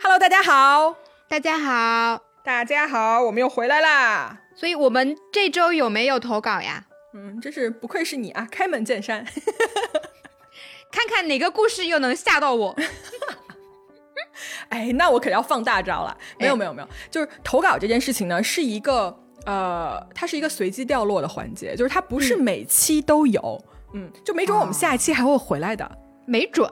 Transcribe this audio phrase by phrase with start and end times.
[0.00, 0.96] Hello，大家好，
[1.28, 4.38] 大家好，大家好，我们又回来啦。
[4.54, 6.84] 所以我们这周有没有投稿呀？
[7.14, 9.24] 嗯，真是不愧是你啊，开门见山。
[10.90, 12.76] 看看哪个故事又能吓到我。
[14.70, 16.16] 哎，那我可要放大招了。
[16.38, 19.16] 没有没有没有，就是投稿这件事情呢，是一个
[19.46, 23.62] 呃，它是一个随机掉落的环节，就是它不是每期都有。
[23.94, 25.98] 嗯，就没准我们下一期还会回来的。
[26.26, 26.68] 没准？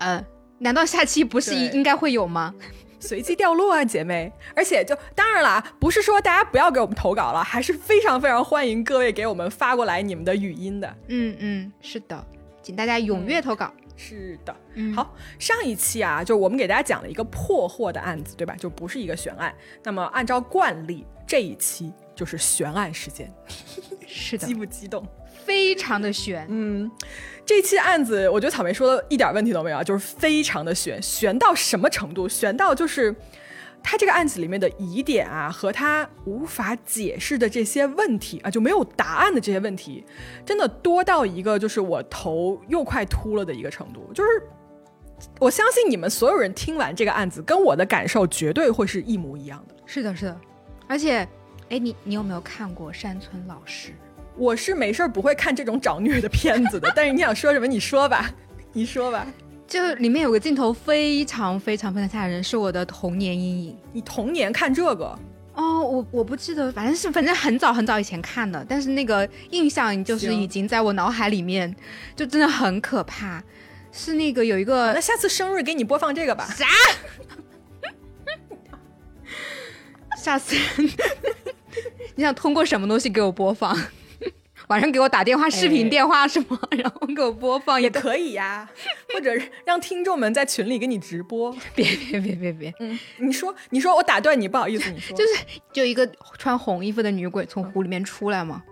[0.58, 2.54] 难道下期不是应该会有吗？
[3.00, 4.30] 随机掉落啊，姐妹！
[4.54, 10.96] 而且就当然了，不是说大家不要给我们投稿了，还是非常非常欢迎各位给我们发过来你们的语音的。
[11.08, 12.24] 嗯嗯，是的，
[12.62, 13.72] 请大家踊跃投稿。
[13.96, 18.54] 是的，嗯好，上一期啊，就我们给大家讲了一个破获的案子，对吧？
[18.56, 19.54] 就不是一个悬案。
[19.82, 23.30] 那么按照惯例，这一期就是悬案时间。
[24.06, 25.06] 是的，激不激动？
[25.50, 26.46] 非常的悬。
[26.48, 26.88] 嗯，
[27.44, 32.28] 这期案子，我觉得草莓说的一点问题都没有，就是非常的悬，悬到什么程度？
[32.28, 33.12] 悬到就是。
[33.82, 40.04] 他这个案子里面的疑点啊，和他无法解释的这些问题啊，就没有答案的这些问题，
[40.44, 44.12] 真的多到一个就是我头又快秃了的一个程度。
[44.12, 44.28] 就是
[45.38, 49.74] 我相信你们所有人听完这个案子，跟我的感受绝对会是一模一样的。
[49.86, 50.38] 是的，是的。
[50.86, 51.26] 而且，
[51.70, 53.94] 哎，你你有没有看过山村老师？
[54.36, 56.92] 我是没事儿不会看这种找虐的片子的。
[56.94, 57.66] 但是你想说什么？
[57.66, 58.30] 你说吧，
[58.72, 59.26] 你说吧。
[59.66, 63.76] 就里面有个镜头非常非常非常吓人，是我的童年阴影。
[63.92, 65.16] 你童年看这个？
[65.54, 71.74] 哦，我我不记得，反正是反正很早很早以前看的，但是那个印象就是已经在我脑海里面，
[72.16, 73.42] 就真的很可怕。
[73.92, 76.46] 是那个有一个，那下次生日给你播放这个吧。
[76.56, 76.66] 啥？
[80.16, 80.90] 吓死人
[82.14, 83.76] 你想通过什么东西给我播放？
[84.70, 86.56] 晚上给我打电话，视频电话是吗？
[86.70, 88.68] 然后给我播放也可以呀，
[89.12, 89.32] 或者
[89.64, 91.52] 让听众们在群里给你直播。
[91.74, 98.62] 别别别别别，嗯，你说你说我打断你，不好意思，你说 就是就一个穿红衣服的女鬼从湖里面出来嘛。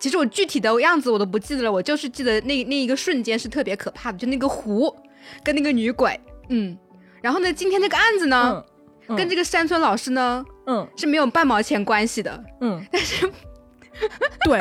[0.00, 4.94] 其实我具体的样子我都不记得了，我就是记得那那一个瞬间是特别可怕的，就那个湖
[5.42, 6.18] 跟那个女鬼，
[6.50, 6.78] 嗯。
[7.20, 8.64] 然后呢，今天这个案子呢，
[9.16, 13.28] 跟这个山村老师呢，嗯，是没有半毛钱关系的，嗯，但是。
[14.44, 14.58] 对，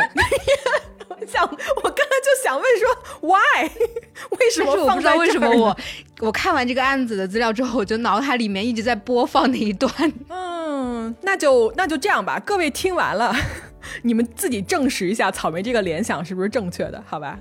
[1.10, 3.70] 我想，我刚刚就想问说，why？
[4.40, 4.72] 为什么？
[4.72, 5.76] 我不知道为什么我
[6.20, 9.92] 我看完这个案子的资料之后，我就脑海里面一直在播放那一段。
[10.30, 13.34] 嗯，那就那就这样吧，各位听完了，
[14.04, 17.04] 你们自己证实一下草莓这个联想是不是正确的？
[17.06, 17.38] 好吧？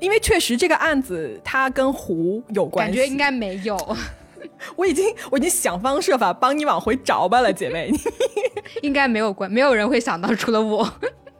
[0.00, 3.76] 因为确实这个案子它跟湖有关系，感觉应该没有。
[4.76, 7.90] 我已经我已经想方设法帮你往回找吧了，姐妹，
[8.82, 10.90] 应该没有关，没有人会想到，除了我。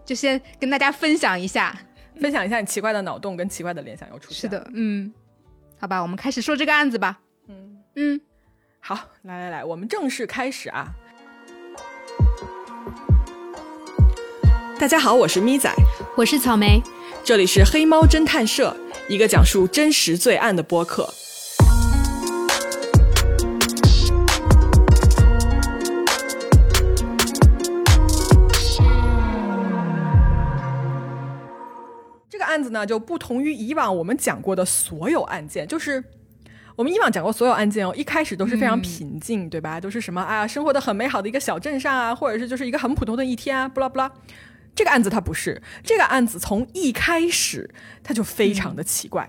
[0.04, 1.74] 就先跟大家分享一下，
[2.20, 4.40] 分享一下你奇怪的脑洞跟奇怪的联想又出现。
[4.42, 5.12] 是的，嗯，
[5.78, 7.20] 好吧，我们开始说这个案子吧。
[7.48, 8.20] 嗯嗯，
[8.80, 10.88] 好，来来来，我们正式开始啊！
[14.78, 15.72] 大家好，我是咪仔，
[16.16, 16.82] 我是草莓，
[17.22, 18.76] 这里是黑猫侦探社，
[19.08, 21.08] 一个讲述真实罪案的播客。
[32.54, 36.02] 案子呢就不同于以往我们讲过的所有案件，就是
[36.76, 39.80] 我们以往讲过所有案件哦，一开始都是非常平静，对吧？
[39.80, 44.10] 都是什么啊，生活的很美好的一个小镇上啊，或者是就是一个很普通的一天啊，不啦不啦。
[44.76, 47.68] 这个案子它不是，这个案子从一开始
[48.04, 49.28] 它就非常的奇怪。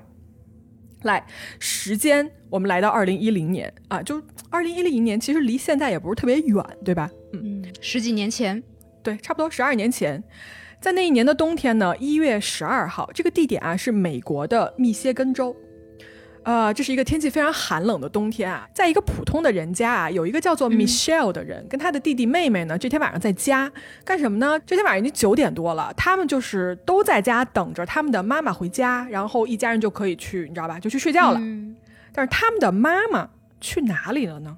[1.02, 1.26] 来，
[1.60, 7.10] 时间我们来到二零一零年啊，就二零一零年，其实离现在也不是特别远，对吧？
[7.34, 8.62] 嗯，十几年前，
[9.04, 10.24] 对，差不多十二年前。
[10.86, 15.56] 在那一年的冬天呢，一月十二号，这个地点啊是美国的密歇根州，
[16.44, 23.72] 呃，这是一个天气非常寒冷的冬天啊，在一个普通的人家啊，有一个叫做 Michelle 的人，跟他的弟弟妹妹呢，这天晚上在家
[24.04, 24.60] 干什么呢？
[24.64, 31.42] 这天晚上已经九点多了，他们就是都在家等着他们的妈妈回家，然后一家人就可以去，你知道吧，就去睡觉了。
[32.14, 33.28] 但是他们的妈妈
[33.60, 34.56] 去哪里了呢？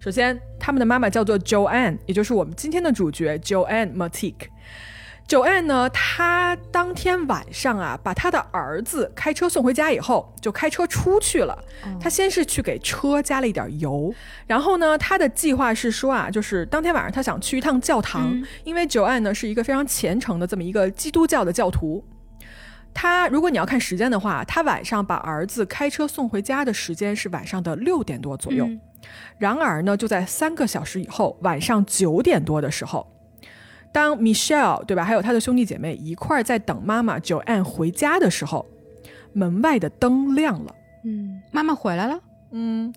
[0.00, 4.48] 首先，他们的妈妈叫做 Joanne，也就是我们今天的主角 Joanne Matique。
[5.26, 5.88] 九安呢？
[5.90, 11.58] 他当天晚上啊，把他的儿子开车送回家以后，就开车出去了。
[11.98, 14.12] 他先是去给车加了一点油，
[14.46, 18.30] 然后呢，他的计划是说啊，就是当天晚上他想去一趟教堂，
[18.64, 22.04] 因为九安呢是一个非常虔诚的这么一个基督教的教徒。
[22.92, 28.68] 他如果你要看时间的话，他晚上把儿子开车送回家的时间是晚上的六点多左右。
[29.38, 33.11] 然而呢，就在三个小时以后，晚上九点多的时候。
[33.92, 38.66] 当 Michelle 对吧，还有他的兄弟姐妹一块儿在等妈妈 Joanne 回家的时候，
[39.34, 40.74] 门外的灯亮了。
[41.04, 42.18] 嗯，妈妈回来了。
[42.52, 42.92] 嗯，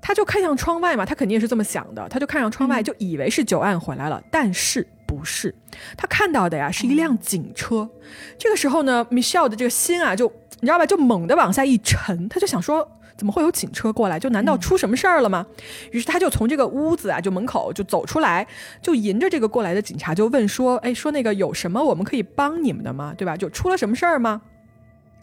[0.00, 5.54] 他就看向窗外嘛，他肯定也是这么想的，他就看向窗外，就以为是九安回来了，但是不是，
[5.96, 7.88] 他看到的呀是一辆警车。
[8.36, 10.26] 这个时候呢，Michelle 的这个心啊，就
[10.60, 12.90] 你知道吧，就猛地往下一沉，他就想说。
[13.16, 14.18] 怎么会有警车过来？
[14.20, 15.46] 就难道出什么事儿了吗？
[15.90, 18.46] 于是他就从这个屋子啊，就门口就走出来，
[18.82, 23.14] 就迎着这个过来的警察就问说：“哎，说那个有什么我们可以帮你们的吗？
[23.16, 23.36] 对吧？
[23.36, 24.42] 就出了什么事儿吗？”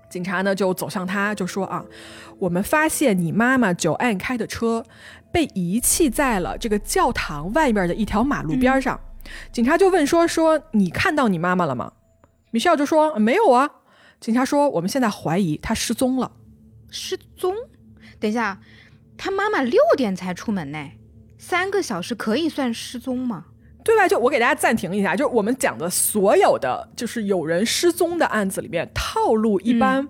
[0.10, 1.84] 警察呢就走向他，就说：“啊，
[2.40, 4.86] 我们发现你妈妈九安开的车
[5.32, 9.00] 被遗弃在了这个教堂外面的一条马路边上。”
[9.52, 11.94] 警察就问说：“说你看到你妈妈了吗？”
[12.52, 13.70] 米歇尔就说：“没有啊。”
[14.20, 16.32] 警察说：“我们现在怀疑她失踪了。”
[16.92, 17.56] 失踪。
[18.24, 18.58] 等一下，
[19.18, 20.92] 他妈妈六点才出门呢，
[21.38, 23.48] 三个小时可以算失踪吗？
[23.84, 24.08] 对吧？
[24.08, 30.08] 就我给大家暂停一下，就是我们讲的所有的就是有人失踪的案子里面，套路一般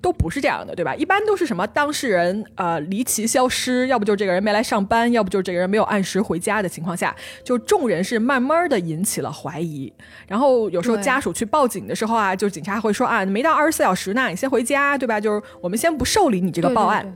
[0.00, 0.94] 都不是这样的，对吧？
[0.94, 9.92] 一般都是什么当事人呃离奇消失，要不就是这个人没来上班，要不就是这个人没有按时回家的情况下，就众人是慢慢的引起了怀疑，
[10.28, 15.20] 然后有时候家属去报警的时候啊，就警察会说啊，没到二十四小时呢，你先回家，对吧？
[15.20, 17.12] 就是我们先不受理你这个报案。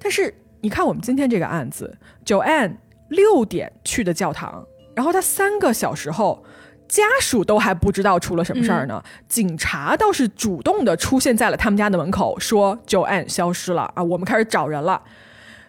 [0.00, 2.76] 但是你看，我们今天这个案子，Joanne
[3.08, 6.44] 六点去的教堂，然后他三个小时后，
[6.86, 9.02] 家属都还不知道出了什么事儿呢。
[9.28, 15.02] 警察倒是主动的出现在了他们家的门口，说 Joanne 消失了啊，我们开始找人了。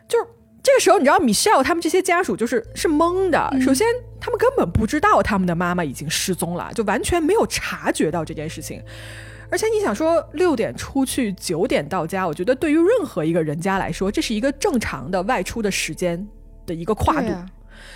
[0.08, 0.26] 就是
[0.64, 3.50] 这个时候，你知道 Michelle 他们这些家属就是是懵的。
[3.62, 3.88] 首先，
[4.20, 8.82] 他们根本不知道他们的妈妈已经失踪了，就完全没有察觉到这件事情。
[9.52, 16.28] 而且你想说六点出去九点到家，我觉得对于任何一个人家来说，这是一个正常的外出的时间
[16.66, 17.34] 的一个跨度，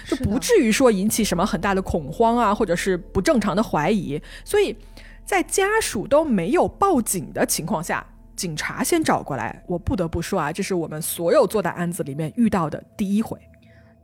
[0.08, 4.20] 就不至于说引起什么很大的恐慌啊，或者是不正常的怀疑。
[4.44, 4.76] 所以
[5.24, 13.38] 在家属都没有报警的情况下，警察先找过来，我不得不说啊，这是我们所有做的案子里面遇到的第一回。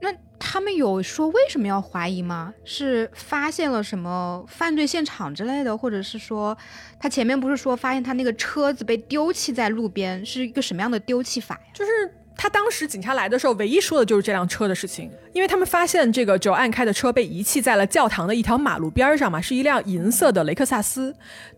[0.01, 2.53] 那他们有说为什么要怀疑吗？
[2.63, 6.57] 是发现了什么犯罪现场之类的，或者是说
[6.99, 11.71] 他前面不是说发现他那个车子被丢弃在路边，是一个什么样的丢弃法呀？
[11.73, 11.91] 就是
[12.37, 21.13] 他当时警察来的时候，唯一说的就是这辆车的事情，因为他们发现这个九安开的车被遗弃在了教堂的一条马路边上嘛，是一辆银色的雷克萨斯，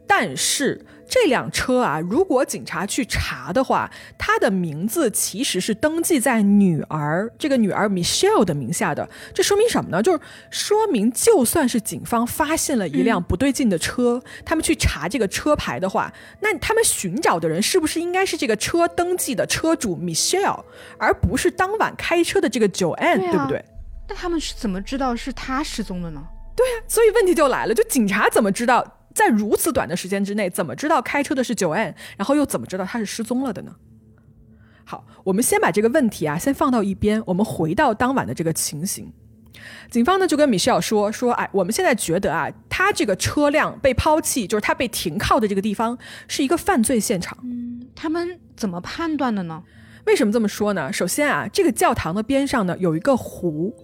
[0.08, 0.86] 但是。
[1.14, 9.10] 这辆车啊，如果警察去查的话，他的名字其实是登记在女儿这个女儿 Michelle 的名下的。
[9.36, 10.02] 这说明什么呢？
[10.02, 10.20] 就是
[10.50, 20.64] 说明，就算是警方发现了一辆不对劲的车，他们去查这个车牌的话，那他们寻找的人是不是应该是这个车登记的车主 Michelle，
[20.98, 23.62] 而不是当晚开车的这个 Joanne，对不对？
[24.08, 26.24] 那他们是怎么知道是他失踪的呢？
[26.56, 29.00] 对呀，所以问题就来了，就警察怎么知道？
[29.14, 33.76] 在如此短的时间之内，怎么知道开车的是九 N，然后又怎么知道他是失踪了的呢？
[34.84, 39.12] 好，我们先把这个问题啊，先放到一边，我们回到当晚的这个情形。
[39.90, 45.98] 警方呢就跟米歇尔说说，哎，我们现在觉得啊，他这个车辆被抛弃，就是他被停靠的这个地方
[46.28, 47.38] 是一个犯罪现场。
[47.44, 49.64] 嗯，他们怎么判断的呢？
[50.06, 50.92] 为什么这么说呢？
[50.92, 53.76] 首先啊，这个教堂的边上呢有一个湖，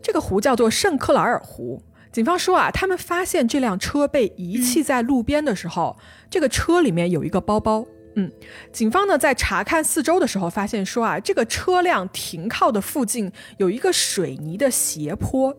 [0.00, 1.82] 这个湖叫做圣克莱尔湖。
[2.12, 5.96] 警方说啊，他们发现这辆车被遗弃在路边的时候，
[6.28, 7.86] 这个车里面有一个包包。
[8.16, 8.30] 嗯，
[8.72, 15.56] 警方呢在查看四周的时候，发现说啊，这个车辆停靠的附近有一个水泥的斜坡，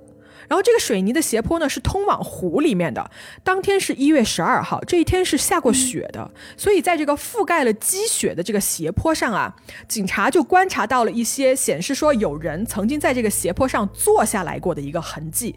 [0.49, 3.09] 然后这个水泥的斜坡呢是通往湖里面的。
[3.41, 9.55] 当天是一月十二号，这一天是下过雪的，所以在这个覆盖了积雪的这个斜坡上啊，
[9.87, 15.55] 警察就观察到了一些显示说有人曾经在这个斜坡上坐下来过的一个痕迹。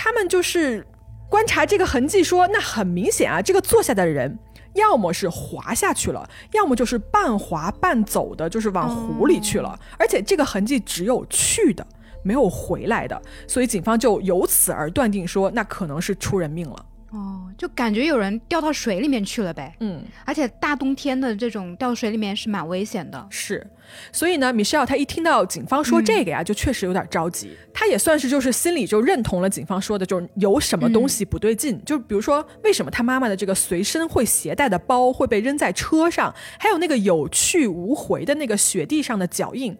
[0.00, 0.86] 他们就是
[1.28, 4.38] 观察这个痕迹，说那很明显啊，这个坐下的人
[4.74, 9.76] 要么是滑下去了，要么就是半滑半走的，就是往湖里去了。
[9.98, 11.84] 而且这个痕迹只有去的，
[12.22, 16.86] 没有回来的，所以警方就由此而断定说，那可能是出人命了。
[17.10, 19.74] 哦，就感觉有人掉到水里面去了呗。
[19.80, 23.26] 嗯，而且大冬天的这种掉水里面是蛮危险的。
[23.30, 23.66] 是，
[24.12, 27.56] 所以呢，米歇尔他一听到警方说这个呀，就确实有点着急。
[27.72, 31.82] 他也算是就是心里就认同了警方说的，就是有什么东西不对劲。
[31.86, 39.74] 就比如说，为什么他妈妈的这个随身会携带的包会被扔在车上，还有那个有去无回的那个雪地上的脚印，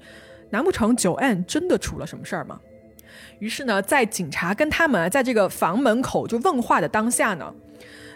[0.48, 2.58] 难不成九 N 真的出了什么事儿吗？
[3.38, 7.54] 于是呢，在警察跟他们在这个房门口就问话的当下呢，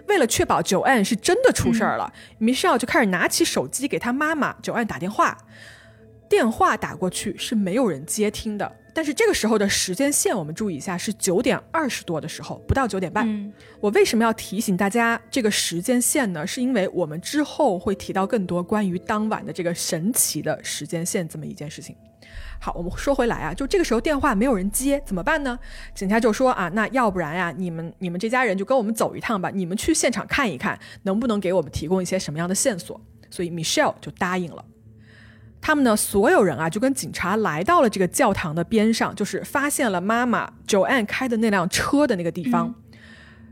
[0.09, 5.37] 为了确保九安是真的出事儿了，Michelle 就开始拿起手机给他妈妈九安打电话。
[6.29, 13.53] 电话打过去是没有人接听的，但是这个时候的时间线我们注意一下，是九点二十多的时候，不到九点半。
[13.81, 16.47] 我为什么要提醒大家这个时间线呢？
[16.47, 21.95] 是因为我们之后会提到更多关于当晚的这个神奇的时间线这么一件事情。
[22.65, 25.59] 好，我们说回来啊，就这个时候电话没有人接，怎么办呢？
[25.97, 33.01] 警察就说啊，那要不然呀，你们你们这家人就跟我们走一趟吧，你们去现场看一看，能不能给我们提供一些什么样的线索？
[33.31, 34.65] 所以 Michelle 就答应了。
[35.61, 42.73] 他们呢，所有人啊，就跟警察来到了这个教堂的边上，就是发现了妈妈 Joanne 开的那辆车的那个地方。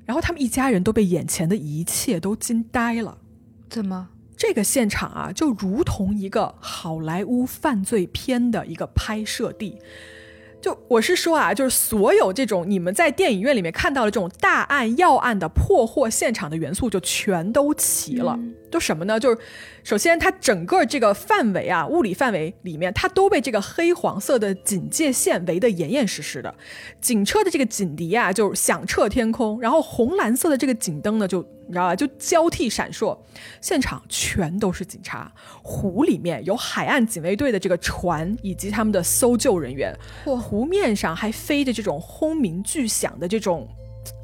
[0.07, 3.19] 然后他们一家人都被眼前的一切都惊呆了。
[3.69, 4.09] 怎么？
[4.41, 9.77] 这个现场啊，就如同一个好莱坞犯罪片的一个拍摄地。
[10.63, 18.39] 就我是说啊，就是所有这种你们在电影院里面看到的这种大案要案的破获现场的元素，就全都齐了。
[18.71, 19.21] 就什么呢？
[19.21, 19.39] 就是
[19.85, 26.55] 首先它整个这个范围啊，物理范围里面，它都被这个黑黄色的警戒线围得严严实实的。
[27.03, 29.61] 警车的这个警笛啊，就响彻天空。
[29.61, 33.17] 然后红蓝色的这个警灯呢，就你知道吧，就交替闪烁。
[33.61, 35.31] 现场全都是警察，
[35.63, 39.95] 湖里面有海岸警卫队的这个船以及他们的搜救人员。
[40.25, 43.69] 湖面上还飞着这种轰鸣巨响的这种，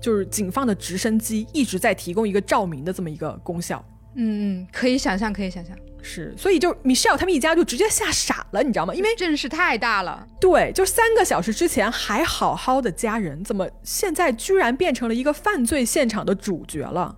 [0.02, 3.84] 就是警方的直升机一直在提供一个照明的这么一个功效。
[4.18, 8.94] 嗯嗯，可以想象，可以想象，是，所以就 Michelle 他们一家就直接吓傻了，你知道吗？
[8.94, 10.26] 因为阵势太大了。
[10.40, 17.14] 对，就三个小时之前还好好的家人，怎么现在居然变成了一个犯罪现场的主角了？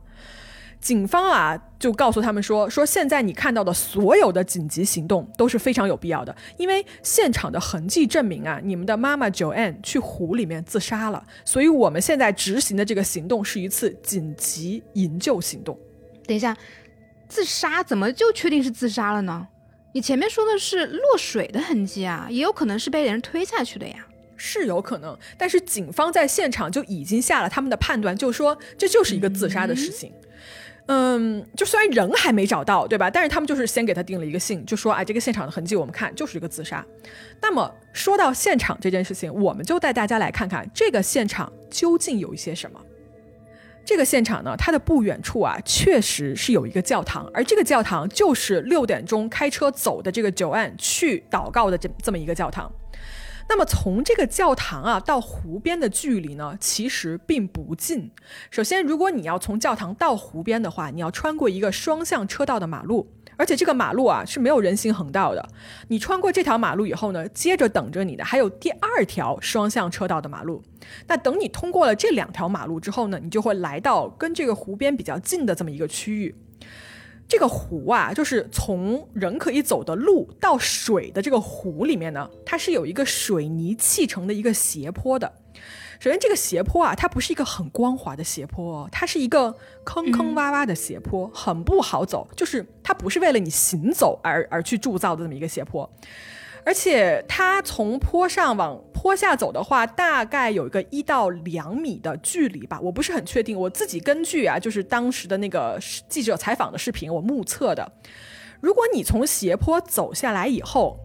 [0.81, 15.79] 警方啊，就告诉他们说，说现在你看到的所有的紧急行动都是非常有必要的，因为现场的痕迹证明啊，你们的妈妈 Joanne 去湖里面自杀了，所以我们现在执行的这个行动是一次紧急营救行动。
[16.27, 16.57] 等一下。
[17.31, 19.47] 自杀怎么就确定是自杀了呢？
[19.93, 23.97] 你前面说的是落水的痕迹啊，也有可能是被人推下去的呀，
[24.35, 25.15] 是有可能。
[25.37, 30.11] 但是警方在现场就已经下了他们的判断，就说这就是一个自杀的事情。
[30.11, 30.18] 嗯，
[30.91, 33.11] 嗯就虽然人还没找到，对吧？
[33.11, 36.85] 但是他们就是先给他定了一个性，就说啊，这个现场的痕迹我们看就是一个自杀。
[37.43, 42.81] 那么说到现场这件事情，我们就带大家来看看这个现场究竟有一些什么。
[43.85, 52.71] 这个现场呢，它的不远处啊，确实是有一个教堂，而这个教堂就是六点钟开车走的这个九案去祷告的这这么一个教堂。
[53.49, 58.11] 那么从这个教堂啊到湖边的距离呢，其实并不近。
[58.51, 63.11] 首先，如果你要从教堂到湖边的话，你要穿过一个双向车道的马路。
[63.37, 65.49] 而且这个马路啊是没有人行横道的，
[65.87, 70.61] 你穿过这条马路以后呢，接着等着你的还有第二条双向车道的马路。
[71.07, 76.35] 那等你通过了这两条马路之后呢，你就会来到跟这个湖边比较近的这么一个区域。
[77.29, 85.31] 这个湖啊，就是从人可以走的路到水的这个湖里面呢，它是有一个水泥砌成的一个斜坡的。
[86.01, 89.55] 首先，这个斜坡啊，它不是一个很光滑的斜坡，它是一个
[89.85, 92.27] 坑坑洼洼的斜坡，很不好走。
[92.37, 95.91] 就是它不是为了你行走而而去铸造的这么一个斜坡，
[96.69, 103.59] 而且它从坡上往坡下走的话，大概有一个一到两米的距离吧，我不是很确定。
[103.59, 107.91] 我自己根据啊，就是当时的那个记者采访的视频，我目测的。
[108.61, 110.99] 如果你从斜坡走下来以后，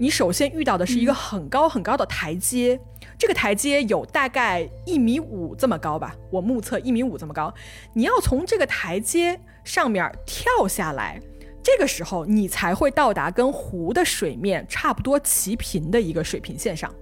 [0.00, 2.80] 你首先遇到的是一个很高很高的台阶。
[3.16, 7.54] 这个台阶有大概一米五这么高吧，我目测一米五这么高。
[7.92, 11.20] 你要从这个台阶上面跳下来，
[11.64, 16.94] 这个时候你才会到达跟湖的水面差不多齐平的一个水平线上。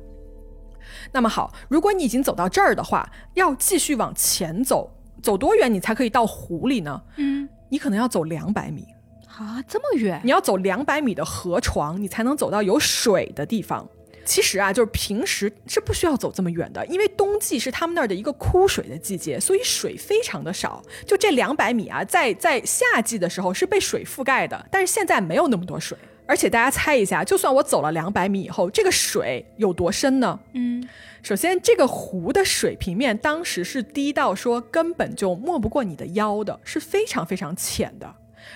[1.10, 4.88] 那么好，如果你已经走到这儿的话，要继续往前走，
[5.20, 7.02] 走多远你才可以到湖里呢？
[7.16, 8.86] 嗯，你可能要走两百米
[9.26, 10.20] 啊，这么远？
[10.22, 13.88] 你要走两百米的河床，你才能走到有水的地方。
[14.24, 20.82] 其实啊，就是平时是不需要走这么远的，因为冬季是他们那儿的一个枯水的季节，所以水非常的少。
[21.06, 25.96] 就这两百米啊，在在夏季的时候是被水覆盖的，但是现在没有那么多水。
[26.24, 30.38] 而且大家猜一下，就算我走了两百米以后，这个水有多深呢？
[30.54, 30.88] 嗯，
[31.20, 38.14] 首先这个湖的水平面当时是低到说根本就没不过你的腰的，是非常非常浅的。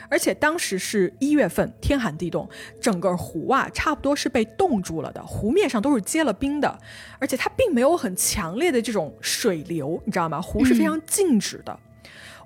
[0.08, 2.48] 而且当时是一月份，天寒地冻，
[2.80, 6.78] 整个湖啊，差不多是被冻住了的，湖面上都是结了冰的，
[7.18, 10.40] 而且它并没有很强烈的这种水流，你知道吗？
[10.40, 11.78] 湖是非常静止的，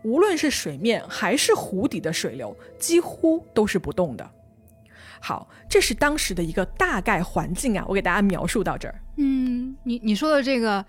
[0.03, 4.31] 无论是水面还是湖底的水流，几乎都是不动的。
[5.21, 9.01] 好，这是当时的一个大概环境啊，我给大家描述到这儿。
[9.17, 10.85] 嗯，你你说的这个，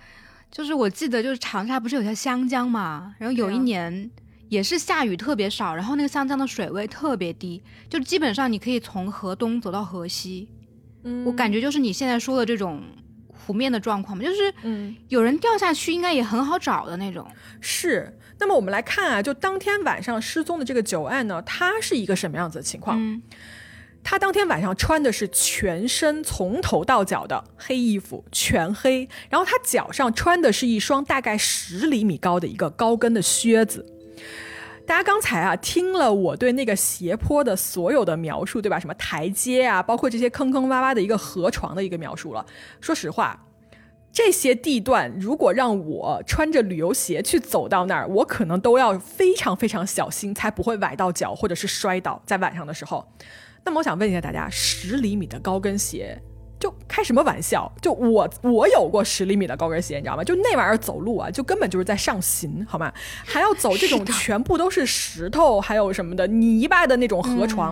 [0.49, 4.09] 就是我记得就是长沙不是有条湘江嘛，然后有一年。
[4.51, 10.49] 也是下雨特别少，然后那个湘江的水位特别低，就基本上你可以从河东走到河西。
[11.03, 12.83] 嗯，我感觉就是你现在说的这种
[13.29, 17.25] 湖面的状况嘛，就是嗯，有人掉下去应该也很好找的那种。
[17.61, 18.17] 是。
[18.39, 23.21] 那么我们来看啊，就当天晚上失踪的这个九案呢，他是一个什么样子的情况？
[24.03, 29.07] 他当天晚上穿的是全身从头到脚的黑衣服，全黑。
[29.29, 33.85] 然后他脚上穿的是一双大概十厘米高的一个高跟的靴子。
[34.85, 38.79] 大家刚才啊听了我对那个斜坡的所有的描述，对吧？
[38.79, 42.45] 什么台阶啊，包括这些坑坑洼洼的一个河床的一个描述了。
[42.81, 43.45] 说实话，
[44.11, 52.21] 这些地段如果让我穿着旅游鞋去走到那儿，我可能都要非常非常小心，才不会崴到脚或者是摔倒。
[52.25, 53.07] 在晚上的时候。
[53.63, 56.19] 那么我想问一下大家，十厘米的高跟鞋，
[56.61, 57.69] 就开什么玩笑？
[57.81, 60.23] 就我我有过十厘米的高跟鞋，你知道吗？
[60.23, 62.93] 就那玩意儿走路啊，就根本就是在上行，好吗？
[63.25, 67.69] 还要走这种 全部都是石头，还有什么的泥巴的那种河床，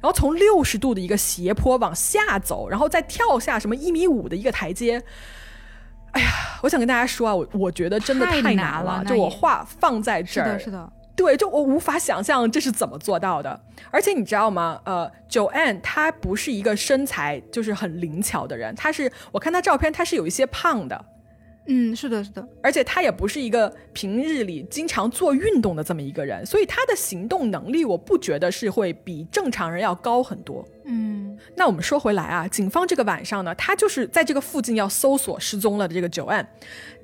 [0.00, 5.02] 然后从六十度的一个斜坡往下走，然后再跳下什么一米五的一个台阶。
[6.12, 6.28] 哎呀，
[6.62, 9.04] 我想跟大家说啊，我我觉得真的太难了。
[9.04, 10.92] 就我话放在这儿，是的，是的。
[11.20, 13.60] 对，就我无法想象这是怎么做到的。
[13.90, 14.80] 而且你知道吗？
[14.86, 21.04] 呃，Joanne 她不是一个身材就是很灵巧的人，她是我看她照片，她是有一些胖的。
[21.66, 22.48] 嗯，是的，是的。
[22.62, 30.66] 而且她也不是一个平日里经常做运动的这么一个人，所以她的行动能力我不觉得是会比正常人要高很多。
[30.84, 36.46] 嗯，那我们说回来啊，警方这个晚上呢，他就是在这个附近要搜索失踪了的这个 Joanne。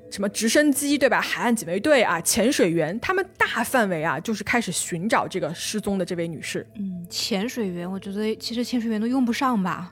[0.09, 1.19] 什么直升机对吧？
[1.19, 6.65] 海岸警卫队啊，潜水员，他们大范围啊，就是开始寻找这个失踪的这位女士。
[6.75, 9.91] 嗯，潜水员，我觉得其实潜水员都用不上吧，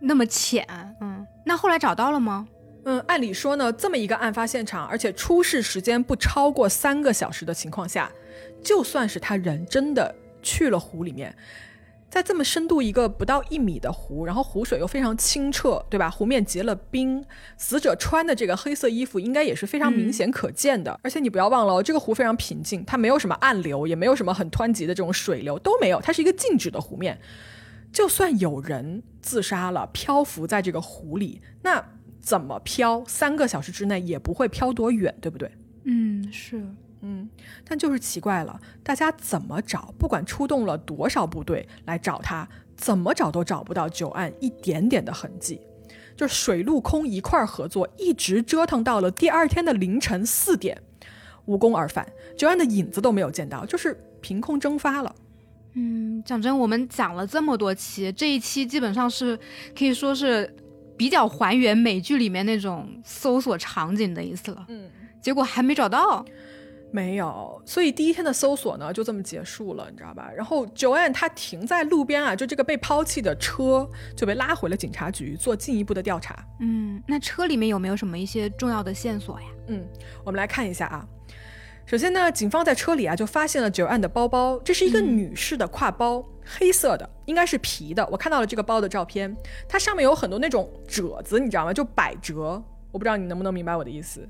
[0.00, 0.66] 那么浅。
[1.00, 2.46] 嗯，那后来找到了吗？
[2.84, 8.10] 嗯，按理说呢，这么一个案发现场，而且出事时间不超过三个小时的情况下，
[8.62, 11.34] 就算是他人真的去了湖里面。
[12.10, 16.10] 在这么深度一个不到一米的湖，然后湖水又非常清澈，对吧？
[16.10, 17.24] 湖面结了冰，
[17.56, 20.98] 死者穿的这个黑色衣服应该也是非常明显可见的。
[21.04, 27.16] 而且你不要忘了，哦这个湖非常平静，它没有什么暗流，也没有什么很湍急的这种水流，都没有，它是一个静止的湖面。
[27.92, 31.84] 就算有人自杀了，漂浮在这个湖里，那
[32.20, 33.04] 怎么漂？
[33.06, 35.50] 三个小时之内也不会漂多远，对不对？
[35.84, 36.60] 嗯，是。
[37.02, 37.28] 嗯，
[37.66, 39.94] 但就是奇怪了，大家怎么找？
[39.98, 45.60] 不管出动了多少部队来找他，怎么找都找不到九案一点点的痕迹。
[46.16, 50.78] 就是水陆空一块儿合作，一直折腾到了第二天的凌晨四点，
[51.46, 55.14] 无功而返，九案的影子都没有见到，就是凭空蒸发了。
[55.72, 59.38] 嗯，讲真，我们讲了这么多期，这一期基本上是
[59.74, 60.54] 可以说是
[60.98, 64.66] 比较还原美剧里面那种搜索场景的意思了。
[64.68, 64.90] 嗯，
[65.22, 66.22] 结果还没找到。
[66.92, 70.30] 没有，所以第一天的搜索呢就这么结束了，你知道吧？
[70.36, 76.44] 然后 Joanne 她停在路边啊，就这个被抛弃的车就被拉回了警察局做进一步的调查。
[76.58, 79.46] 嗯，那车里面有没有什么一些重要的线索呀？
[79.68, 79.86] 嗯，
[80.24, 81.06] 我们来看一下啊。
[81.86, 88.06] 首先呢，警方在车里啊就发现了 Joanne 的包包，这是一个女士的挎包，黑色的，应该是皮的。
[88.10, 89.36] 我看到了这个包的照片，
[89.68, 91.72] 它上面有很多那种褶子，你知道吗？
[91.72, 92.62] 就百褶。
[92.92, 94.28] 我不知道你能不能明白我的意思。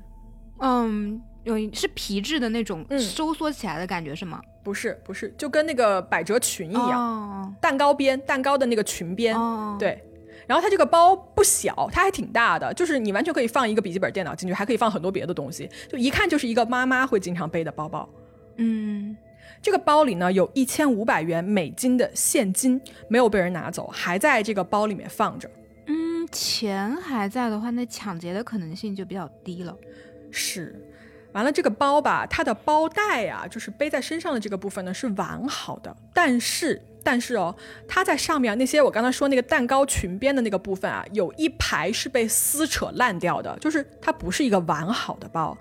[0.59, 1.21] 嗯。
[1.43, 4.41] 有是皮质的那种收缩起来的感觉是吗？
[4.63, 9.35] 不是，不是，就跟那个百褶裙一样，蛋糕边，蛋糕的那个裙边。
[9.79, 9.99] 对，
[10.45, 18.07] 然后它这个包不小，它还挺大的，就是你完全可以放一个笔记本电脑进去，还可以放很多别的东西，就一看就是一个妈妈会经常背的包包。
[18.57, 19.17] 嗯，
[19.63, 25.49] 这个包里呢有一千五百元美金的现金，没有被人拿走，还在这个包里面放着。
[25.87, 29.75] 嗯，钱还在的话，那抢劫的可能性就比较低了。
[30.29, 30.79] 是。
[31.33, 37.55] 完了，这个包吧，它的包带啊，就是背在身上的这个部分呢是完好的，但是但是哦，
[37.87, 45.57] 它在上面那些我刚才说那个蛋糕裙边的那个部分啊，有一排是被撕扯烂掉的，就是它不是一个完好的包，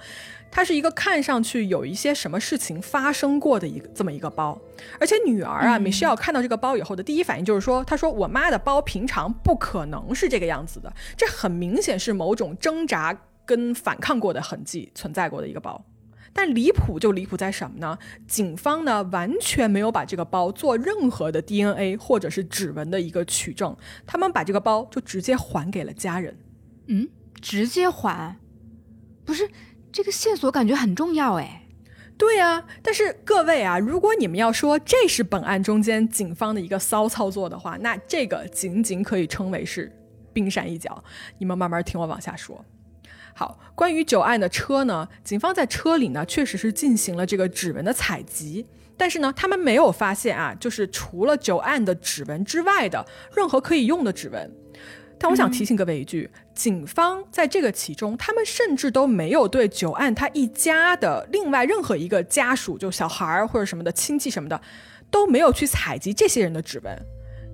[0.51, 4.61] 它是一个看上去有一些什么事情发生过的一个这么一个包，
[4.99, 13.17] 而且女儿啊，Michelle 看到这个包以后的第一反应就是说，她说我妈的包平常不可能是这个样子的，这很明显是某种挣扎。
[13.51, 15.85] 跟反抗过的痕迹存在过的一个包，
[16.33, 17.99] 但离谱就离谱在什么呢？
[18.29, 26.39] 警方呢完全没有把这个包做任何的 DNA 或者是指纹的一个取证，他们把这个包就直接还给了家人。
[26.87, 27.09] 嗯，
[27.41, 28.37] 直接还？
[29.25, 29.51] 不是
[29.91, 31.67] 这个线索感觉很重要哎。
[32.17, 39.91] 对啊，但是各位啊，如果你们要说这是本案中间警方的一个骚操作的话，那这个仅仅可以称为是
[40.33, 41.03] 冰山一角。
[41.39, 42.65] 你们慢慢听我往下说。
[43.35, 48.67] 好，关于九案的车呢，警方在车里呢确实是进行了这个指纹的采集，
[48.97, 54.51] 但是呢，他们没有发现啊，就是除了九案的指纹之外的任何可以用的指纹。
[55.23, 64.59] 但我想提醒各位一句，警方在这个其中，他们甚至都没有对九案他一家的另外任何一个家属，就小孩儿或者什么的亲戚什么的，
[65.11, 66.99] 都没有去采集这些人的指纹。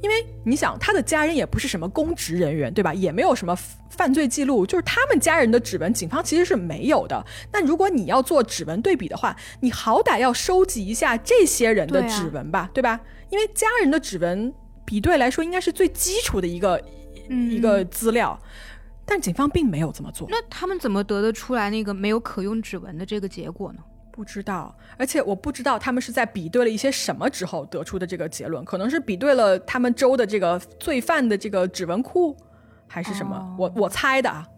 [0.03, 2.93] 因为你想，他的家人也不是什么公职人员，对吧？
[2.93, 3.57] 也没有什么
[3.91, 7.25] 犯罪记录，就是他们家人的指纹，警方其实是没有的。
[7.53, 13.01] 那如果你要做指纹对比的话，你好歹要收集一下这些人的指纹吧，对吧？
[13.31, 14.53] 因为家人的指纹
[14.85, 16.81] 比对来说，应该是最基础的一个
[17.29, 18.39] 一个资料，
[19.05, 20.29] 但警方并没有这么做。
[20.31, 23.81] 那他们怎么得得出来那个没有可用指纹的这个结果呢？
[24.17, 32.35] 不知道，而且我不知道他们是在比对了一些什么之后得出的这个结论，可能是比对了他们州的这个罪犯的这个指纹库，
[32.89, 33.57] 还是什么？
[33.59, 34.49] 我我猜的啊。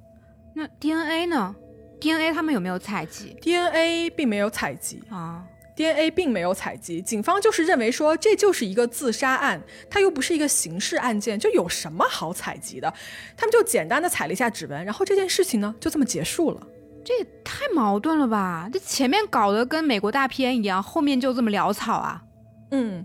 [0.54, 1.56] 那 DNA 呢
[2.00, 5.44] ？DNA 他们有没有采集？DNA 并没有采集啊
[5.74, 7.02] ，DNA 并没有采集。
[7.02, 12.94] 警方就是认为说这就是一个自杀案，它又不是一个刑事案件，就有什么好采集的？
[13.36, 16.64] 他们就简单的采了一下指纹，然后这件事情呢就这么结束了。
[17.08, 18.68] 这也太矛盾了吧！
[18.70, 22.22] 这前面搞得跟美国大片一样，后面就这么潦草啊。
[22.70, 23.02] 嗯，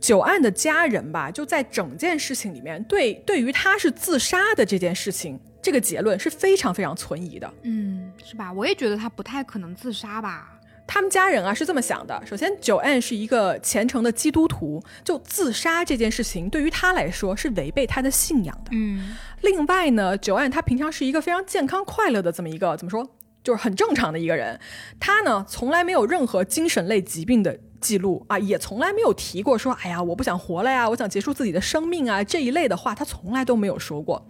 [0.00, 7.48] 九案的家人吧，就在整件事情里面，对对于他是自杀的这件事情，这个结论是非常非常存疑的。
[7.62, 8.52] 嗯，是吧？
[8.52, 10.50] 我也觉得他不太可能自杀吧。
[10.84, 18.70] 他们家人啊是这么想的：首先，九案是一个虔诚的基督徒，就自杀这件事情对于他来说是违背他的信仰的。
[18.72, 23.08] 嗯，另外呢，九案他平常是一个非常健康快乐的这么一个怎么说？
[23.44, 24.58] 就是很正常的一个人，
[24.98, 34.26] 他呢从来没有任何精神类疾病的记录啊，也从来没有提过说，哎呀，我不想活了呀，我想结束自己的生命啊这一类的话，他从来都没有说过。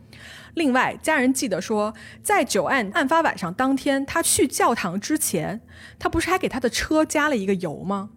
[0.54, 5.60] 另外，家人记得说，在九案案发晚上当天，他去教堂之前，
[5.98, 8.10] 他不是还给他的车加了一个油吗？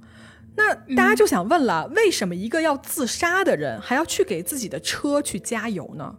[0.55, 6.15] 那大家就想问了，为什么一个要自杀的人还要去给自己的车去加油呢？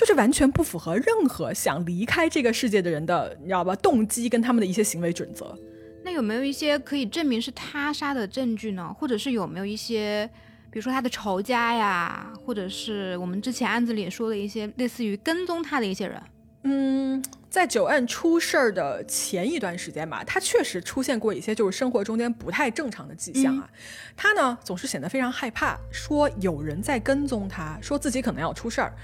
[0.00, 3.76] 就是完全不符合任何想离开这个世界的人的，你知道吧？
[3.76, 5.54] 动机跟他们的一些行为准则。
[6.02, 8.96] 那有没有一些可以证明是他杀的证据呢？
[8.98, 10.26] 或者是有没有一些，
[10.70, 16.18] 比如说他的仇家呀，或者是我们之前案子里说的一些类似于跟踪他的一些人？
[16.62, 23.68] 嗯，在九案出事儿的前一段时间吧，他确实出现过一些就是生活中间不太正常的迹象啊。
[24.16, 28.94] 他呢总是显得非常害怕，说有人在跟踪他，说自己可能要出事儿。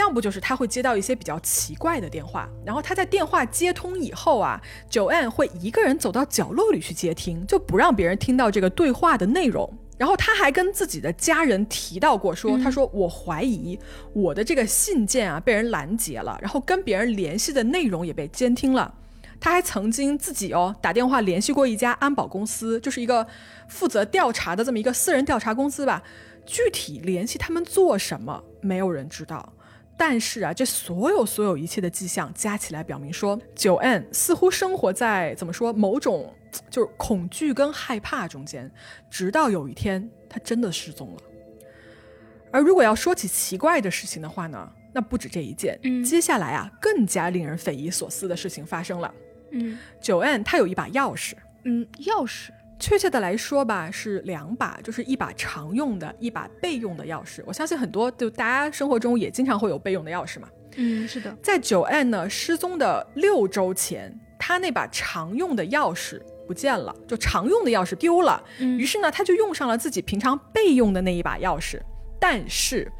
[0.00, 9.72] 要不就是他会接到一些比较奇怪的电话，然后他在电话接通以后啊，九 N 会一个人走到角落里去接听，就不让别人听到这个对话的内容。
[9.96, 13.78] 然后他还跟自己的家人提到过，说他说我怀疑
[14.14, 18.94] 我的这个信件啊被人拦截了，然后跟别人联系的内容也被监听了。
[19.38, 23.26] 他还曾经自己哦打电话联系过一家安保公司，就是一个
[23.68, 26.02] 负责调查的这么一个私人调查公司吧。
[26.46, 29.52] 具体联系他们做什么，没有人知道。
[30.02, 36.34] 但是啊，这所有所有一切的迹象加起来表明说，九 N 似乎生活在怎么说某种
[36.70, 38.72] 就是恐惧跟害怕中间，
[39.10, 41.20] 直到有一天他真的失踪了。
[42.50, 45.78] 而如果要说起奇怪的事情的话呢，那不止这一件。
[45.82, 49.14] 嗯，接下来啊，更加令人匪夷所思的事情发生了。
[49.50, 51.34] 嗯，九 N 他有一把钥匙。
[51.64, 52.48] 嗯，钥匙。
[52.80, 57.42] 确切的来说吧，是两把，就是一把常用的，一把备用的钥匙。
[57.46, 60.48] 我相信很多就大家生活中也经常会有备用的钥匙嘛。
[60.76, 61.36] 嗯，是的。
[61.42, 68.42] 在九 N 呢失踪的六周前，他那把常用的钥匙不见了，就常用的钥匙丢了。
[68.58, 71.80] 于是呢，他就用上了自己平常备用的那一把钥匙。
[72.18, 72.90] 但是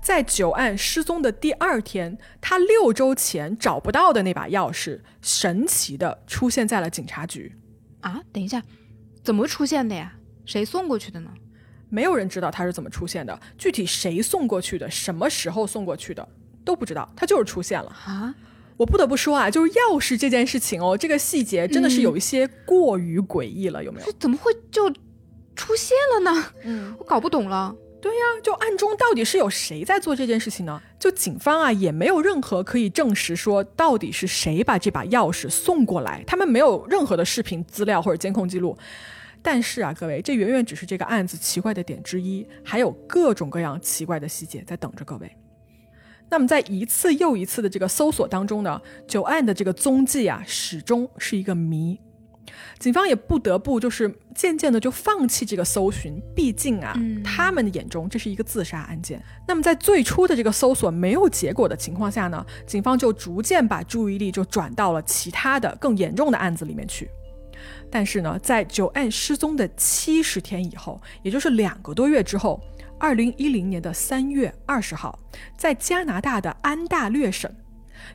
[0.00, 7.52] 在九 N 失踪的第二天，他六周前找不到的那把钥匙，神奇的出现在了警察局。
[8.00, 8.62] 啊，等一下。
[9.26, 10.12] 怎么出现的呀？
[10.44, 11.30] 谁送过去的呢？
[11.88, 16.28] 没有人知道他是怎么出现的，具体谁送过去的，什么时候送过去的
[16.64, 18.32] 都不知道，他就是出现了啊！
[18.76, 24.12] 我不得不说啊，就是钥匙这件事情哦，这个细节真的是有一些过于诡异了，有没有？
[24.12, 24.88] 怎么会就
[25.56, 26.44] 出现了呢？
[26.62, 27.74] 嗯，我搞不懂了。
[28.00, 30.80] 对呀，就暗中到底是有谁在做这件事情呢？
[31.00, 38.78] 就警方啊，也没有任何可以证实说到底是谁把这把钥匙送过来，他们没有任何的视频资料或者监控记录。
[39.46, 45.36] 但是啊，各位，这远远只是这个案子奇怪的点之一，还有各种各样奇怪的细节在等着各位。
[46.28, 51.96] 那么在一次又一次的这个搜索当中呢，九案的这个踪迹啊，始终是一个谜。
[52.80, 59.22] 警方也不得不就是渐渐的就放弃这个搜寻，毕竟啊，他们的眼中这是一个自杀案件。
[59.46, 67.08] 那么在最初的这个搜索没有结果的情况下呢，警方就逐渐把注意力就转到了其他的更严重的案子里面去。
[67.96, 72.60] 但是呢，在九 N 失踪的七十天以后，也就是两个多月之后，
[72.98, 75.18] 二零一零年的三月二十号，
[75.56, 77.50] 在加拿大的安大略省，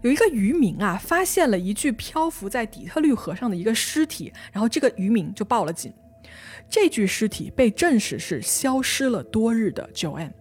[0.04, 5.92] 有一个渔民啊，发现了一具漂浮在底特律河上的一个尸体，然后这个渔民就报了警。
[6.70, 10.32] 这具尸体被证实是消失了多日的九 N。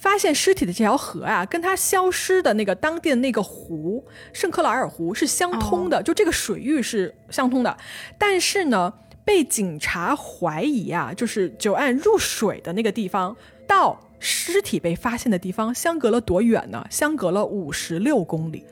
[0.00, 7.76] 发现尸体的这条河啊，跟他消失的那个当地的那个湖圣克劳尔湖是相通的，就这个水域是相通的。
[8.16, 8.90] 但是呢，
[9.26, 13.36] 被警察怀疑啊，就是九案入水的那个地方
[13.66, 16.86] 到尸体被发现的地方相隔了多远呢？
[16.88, 18.64] 相隔了五十六公里。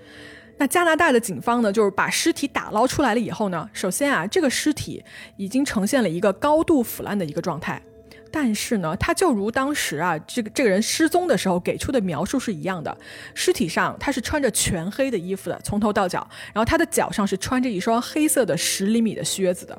[0.57, 5.05] 那加拿大的警方呢，就是把尸体打捞出来了以后呢，首先啊，这个尸体
[5.37, 7.83] 已经呈现了一个高度腐烂的一个状态。
[8.31, 12.97] 但是呢，他就如当时啊，这个这个人失踪的时候给出的描述是一样的。
[13.35, 19.77] 尸体上他是穿着全黑的衣服的，从头到脚，然后他的脚上是穿着一双黑色的十厘米的靴子的。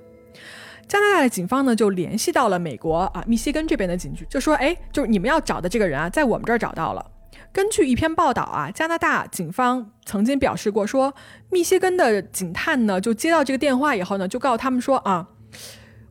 [0.87, 7.05] 加拿大的警方呢，就联系到了美国啊，密歇根这边的警局，就说：“哎，就是你们要找的这个人啊，在我们这儿找到了。”
[7.53, 11.13] 根据一篇报道啊，加拿大警方曾经表示过，说
[11.51, 15.27] 密歇根的警探呢，就接到这个电话以后呢，就告诉他们说啊。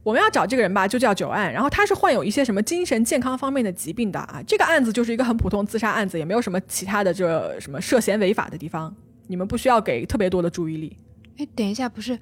[0.09, 4.43] 我们要找这个人吧，就叫九案，然后他是患有一些什么精神健康方面的疾病的啊。
[4.47, 10.97] 这个案子就是一个很普通自杀案子，也没有什么其他的这什么涉嫌违法的地方，你们不需要给特别多的注意力。
[11.37, 12.19] 哎，等一下，不是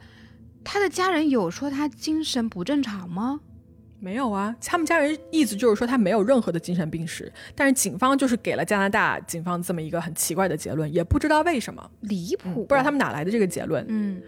[0.64, 3.38] 他的家人有说他精神不正常吗？
[4.00, 13.86] 没有啊，他们家人意思就是说他没有任何的精神病史，但是警方就是给了加拿大警方这么一个很奇怪的结论，也不知道为什么，离谱，不知道他们哪来的这个结论。
[13.88, 14.20] 嗯。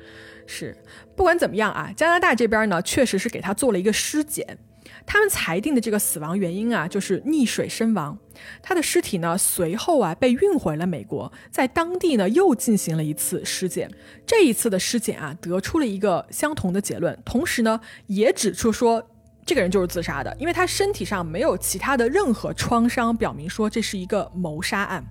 [0.50, 0.74] 是，
[1.18, 4.56] 不管怎么样啊，加拿大这边呢，确实是给他做了一个尸检，
[5.04, 8.16] 他们裁定的这个死亡原因啊，就是溺水身亡。
[8.62, 13.90] 他的尸体呢，随后啊被运回了美国，在当地呢又进行了一次尸检。
[14.24, 19.04] 这一次的尸检啊，得出了一个相同的结论，同时呢，也指出说
[19.44, 25.04] 这个人就是自杀的，因为他身体上没有其他的任何创伤，表明说这是一个谋杀案。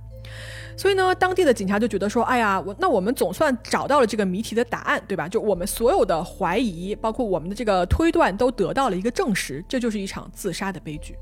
[0.78, 5.28] 所以呢，当地的警察就觉得说，哎呀，我那我们总算找到了这个谜题的答案，对吧？
[5.28, 11.18] 就我们所有的怀疑，包括我们的这个推断，都得到了一个证实，这就是一场自杀的悲剧。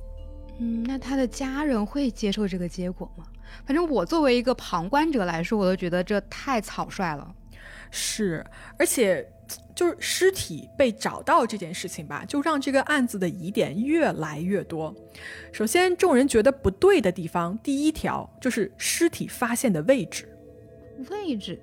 [0.59, 3.23] 嗯，那他的家人会接受这个结果吗？
[3.65, 7.33] 反正我作为一个旁观者来说，我都觉得这太草率了。
[7.89, 8.45] 是，
[8.77, 9.25] 而且。
[9.75, 14.95] 就是尸体被找到这件事情吧，就让这个案子的疑点越来越多。
[15.51, 20.27] 首先，众人觉得不对的地方，第一条就是尸体发现的位置。
[21.10, 21.60] 位置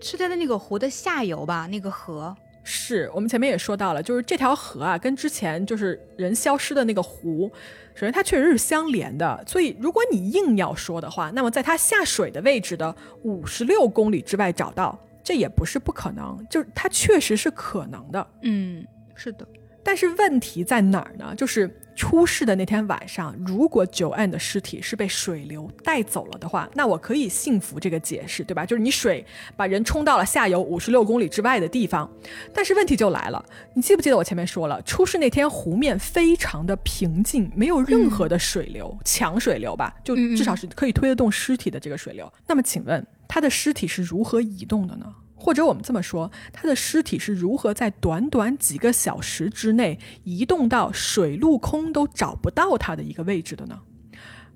[0.00, 1.66] 是在那个湖的下游吧？
[1.66, 7.50] 那个河是我们前面也说到了，就是这条河啊，跟之前就是人消失的那个湖，
[7.94, 9.42] 首先它确实是相连的。
[9.46, 14.96] 所以，如果你硬要说的话，那么在它下水的位置的五十六公里之外找到。
[15.26, 18.24] 这也不是不可能，就是它确实是可能的。
[18.42, 18.86] 嗯，
[19.16, 19.44] 是的。
[19.82, 21.34] 但是问题在哪儿呢？
[21.36, 28.64] 就是出事的那天晚上，如果九案的尸体是被水流带走了的话，那我可以信服这个解释，对吧？
[28.64, 29.24] 就是你水
[29.56, 32.08] 把人冲到了下游五十六公里之外的地方。
[32.54, 39.92] 但是问题就来了，你记不记得我前面说了，出事那天湖面非常的平静，没有任何的水流，强水流吧？
[40.04, 42.32] 就至少是可以推得动尸体的这个水流。
[42.46, 43.04] 那么请问？
[43.28, 45.14] 他的尸体是如何移动的呢？
[45.34, 53.80] 或者我们这么说，他的尸体是如何在短短几个小时之内移动到水陆空都找不到他的一个位置的呢？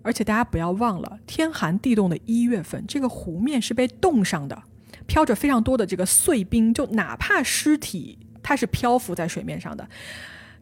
[0.02, 4.62] 而且大家不要忘了，天寒地冻的一月份，这个湖面是被冻上的，
[5.06, 9.86] 飘着非常多的这个碎冰，就哪怕尸体它是漂浮在水面上的，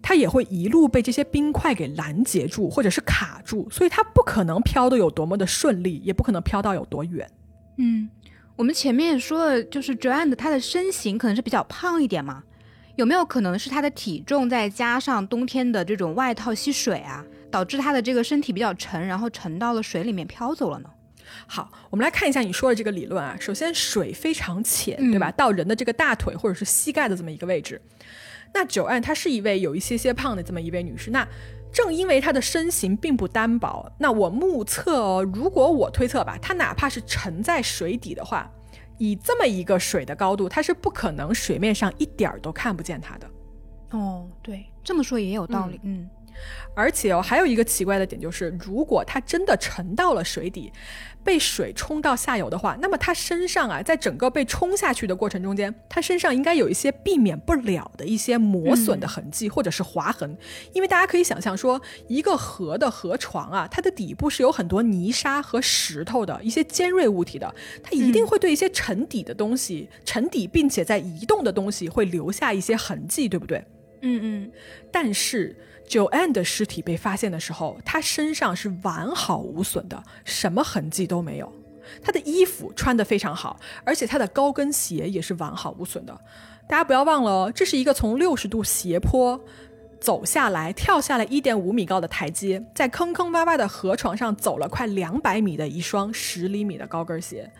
[0.02, 7.30] 它也会一路被这些冰块给拦截住，或者是卡住，所以它不可能飘得有多么的顺利，也不可能飘到有多远。
[7.80, 8.10] 嗯，
[8.56, 12.42] 我们前面也说了，就是 Joanne 她的身形可能是比较胖一点嘛，
[12.96, 20.90] 有没有可能是她的体重再加上冬天的这种外套吸水啊，导致她的这个身体比较沉，然后沉到了水里面飘走了呢？
[21.46, 23.36] 好，我们来看一下你说的这个理论啊。
[23.38, 25.30] 首先，水非常浅，对吧？
[25.30, 27.80] 到人的这个大腿或者是膝盖的这么一个位置。
[28.52, 31.26] 那 Joanne 她是一位有一些些胖的这么一位女士，那。
[31.72, 38.50] 正因为他的身形并不单薄，那我目测哦，如果我推测吧，他哪怕是沉在水底的话，
[38.98, 43.30] 以这么一个水的高度，他是不可能水面上一点儿都看不见他的。
[43.90, 46.08] 哦，对，这么说也有道理，嗯。
[46.74, 50.72] 而且哦，还有一个奇怪的点就是，如果它真的沉到了水底，
[51.24, 60.38] 被水冲到下游的话，那么它身上啊，在整个被冲下去的过程中间，它身上应该有一些避免不了的一些磨损的痕迹或者是划痕，
[60.72, 73.58] 因为大家可以想象说，一个河的河床啊，它的底部是有很多泥沙和石头的一些尖锐物体的，它一定会对一些沉底的东西、沉底并且在移动的东西会留下一些痕迹，对不对？
[74.02, 74.52] 嗯嗯，
[74.92, 75.56] 但是。
[75.88, 81.50] 九安的尸体被发现的时候，她身上是完好无损的，什么痕迹都没有。
[82.02, 86.20] 她的衣服穿得非常好，而且她的高跟鞋也是完好无损的。
[86.68, 89.40] 大家不要忘了哦，这是一个从六十度斜坡
[89.98, 97.50] 走下来，跳下来一点五米高的台阶，在坑坑洼洼的河床上走了快两百米的一双十厘米的高跟鞋。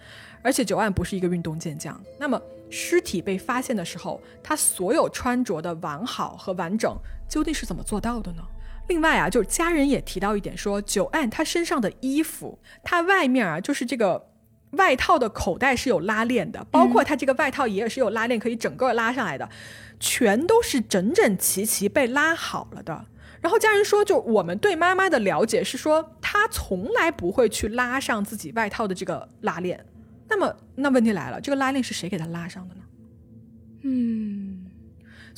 [0.43, 6.95] 而且九安不是一个运动健将，那么尸体被发现的时候，他所有穿着的完好和完整，
[7.29, 8.43] 究竟是怎么做到的呢？
[8.89, 14.31] 另外啊，就是家人也提到一点，说九安他身上的衣服，他外面啊，就是这个
[14.71, 19.49] 外套的口袋是有拉链的，包括他这个外套也是有拉链，可以整个拉上来的，
[20.01, 23.05] 全都是整整齐齐被拉好了的。
[23.41, 29.85] 然后家人说，就我们对妈妈的了解是说，她从来不会去拉上自己外套的这个拉链。
[30.29, 32.81] 那么，那问题来了，这个拉链是谁给他拉上的呢？
[33.83, 34.48] 嗯，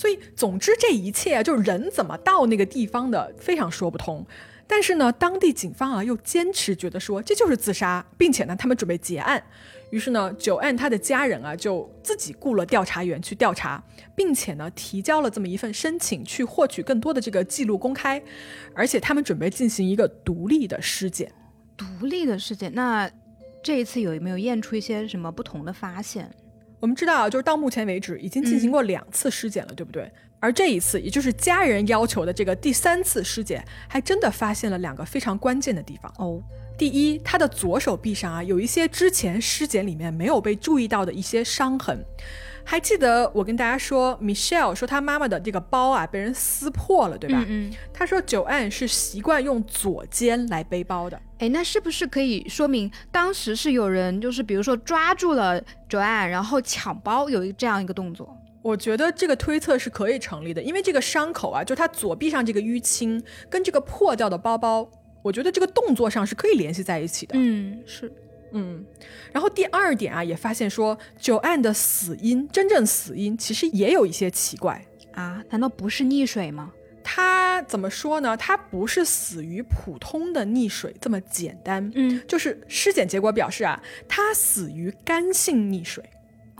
[0.00, 4.26] 所以，总之这一切啊，就是人怎么到那个地方的，非常说不通。
[4.66, 9.42] 但是呢，当地警方啊又坚持觉得说这就是自杀，并且呢，他们准备结案。
[9.90, 13.84] 于是呢，九案他的家人啊就自己雇了调查员去调查，
[14.16, 18.22] 并且呢提交了这么一份申请，去获取更多的这个记录公开。
[18.74, 21.30] 而且他们准备进行一个独立的尸检，
[21.76, 23.10] 独立的尸检那。
[23.62, 26.30] 这一次有没有验出一些什么不同的发现？
[26.80, 30.10] 我们知道，就是到目前为止已经进行过两次尸检了，对不对？
[30.40, 36.42] 而这一次，也就是家人要求的这个第三次尸检，还真的发现了两个非常关键的地方哦。
[36.78, 42.02] 第一，他的左手臂上啊有一些之前尸检里面没有被注意到的一些伤痕。
[42.64, 47.44] 还记得我跟大家说，Michelle 说她妈妈的这个包啊被人撕破了，对吧？
[47.48, 47.72] 嗯。
[47.92, 51.20] 她说九安是习惯用左肩来背包的。
[51.38, 58.36] 哎，那是不是可以说明当时是有人就是比如说抓住了九安，然后抢包，有一这样一个动作？
[58.62, 64.86] 我觉得这个推测是可以成立的，因为这个伤口啊，就他左臂上这个淤青跟这个破掉的包包，
[65.22, 67.32] 我觉得这个动作上是可以联系在一起的。
[67.38, 68.12] 嗯，是。
[68.52, 68.84] 嗯，
[69.32, 76.72] 然后第二点啊，也发现说，九案的死因，真正死因其实也有一些奇怪啊，难道不是溺水吗？
[77.02, 78.36] 他怎么说呢？
[78.36, 86.04] 他不是死于普通的溺水这么简单，嗯，就是尸检结果表示啊，他死于干性溺水。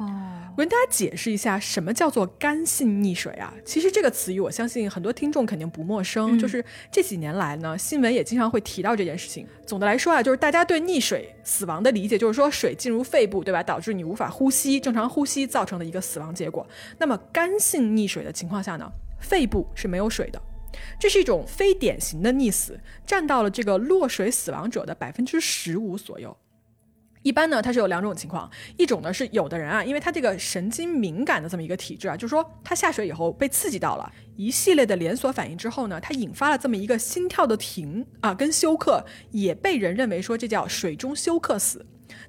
[0.01, 0.37] 哦。
[0.57, 3.55] 我跟大家解释一下，什么叫做干性溺水啊？
[3.65, 6.39] 其实这个词语，我相信很多听众肯定不陌生。
[6.39, 9.47] 就是这几年来呢，新闻也经常会提到这件事情。
[9.65, 13.63] 总的来说啊，就是大家对溺水死亡的理解，就是说水进入肺部，对吧？
[13.63, 16.67] 导致你无法呼吸，正常呼吸造成的一个死亡结果。
[16.99, 20.43] 那么干性溺水的情况下呢，肺部是没有水的，
[20.99, 26.37] 这是一种非典型的溺死，占到了这个落水死亡者的百分之十五左右。
[27.22, 41.85] 一般呢，它是有两种情况，一种呢是有的人啊，因为他这个神经敏感的这么一个体质啊，就是说他下水以后被刺激到了，一系列的连锁反应之后呢，它引发了这么一个心跳的停啊，跟休克，也被人认为说这叫水中休克死。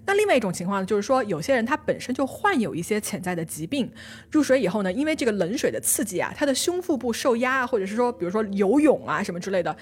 [0.06, 3.89] 那另外一种情况呢，就是说有些人他本身就患有一些潜在的疾病，
[4.30, 9.75] 入水以后呢，因为这个冷水的刺激啊，他的胸腹部受压啊，或者是说比如说游泳啊什么之类的。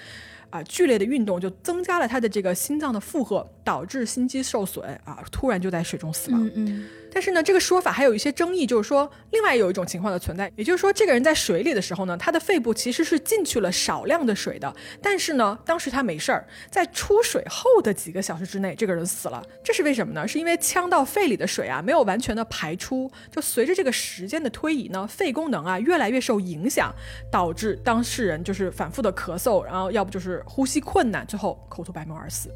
[0.50, 6.50] 啊，剧烈的运动就增加了他的这个心脏的负荷，导致心肌受损啊，突然就在水中死亡。
[6.54, 6.86] 嗯。
[7.12, 19.42] 但是呢，这个说法还有一些争议，就是说，另外有一种情况的存在，也就是说，这个人在水里的时候呢，他的肺部其实是进去了少量的水的，但是呢，当时他没事儿，在出水后的几个小时之内，这个人死了。
[19.64, 20.26] 这是为什么呢？
[20.26, 26.94] 是因为呛到肺里的水啊，没有完全的排出，就随着这个时间的推移呢，肺功能啊越来越受影响，
[27.30, 32.50] 导致当事人就是反复的咳嗽，然后要不就是呼吸困难，最后口吐白沫而死。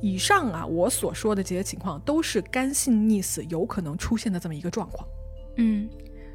[0.00, 5.06] 以上啊，我所说的这些情况都是干性溺死有可能出现的这么一个状况。
[5.56, 5.88] 嗯，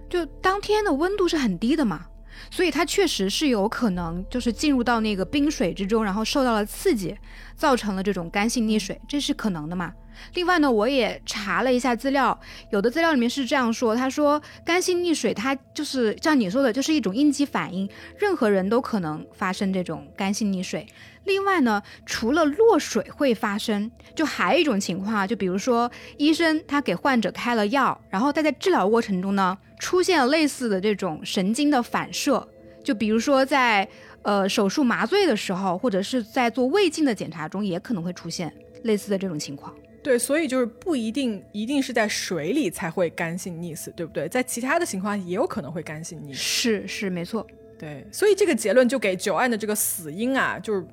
[0.09, 2.05] 就当天的温度是很低的嘛，
[2.51, 7.17] 所以它确实是有可能就是进入到那个冰水之中，然后受到了刺激，
[7.55, 9.93] 造成了这种干性溺水，这是可能的嘛。
[10.35, 20.85] 另外呢，我也查了一下资料，有的资料里面是这样说，他说干性溺水它就是像你说的，就是一种应激反应，任何人都可能发生这种干性溺水。
[21.25, 32.45] 另外呢，除了落水会发生，就还有一种情况，就比如说医生他给患者开了药，然后他在治疗过程中呢，出现了类似的这种神经的反射，
[32.83, 33.87] 就比如说在
[34.23, 38.53] 呃手术麻醉的时候，或者是在做胃镜的检查中，也可能会出现
[38.83, 39.73] 类似的这种情况。
[40.01, 44.27] 对，所以就是不一定一定是在水里才会干性溺死，对不对？
[44.27, 46.33] 在其他的情况也有可能会干性溺死。
[46.33, 47.47] 是是没错，
[47.79, 50.85] 对，所以这个结论就给九案的这个死因啊，就是。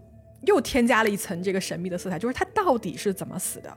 [0.46, 3.76] 又添加了一层这个神秘的色彩，就是他到底是怎么死的？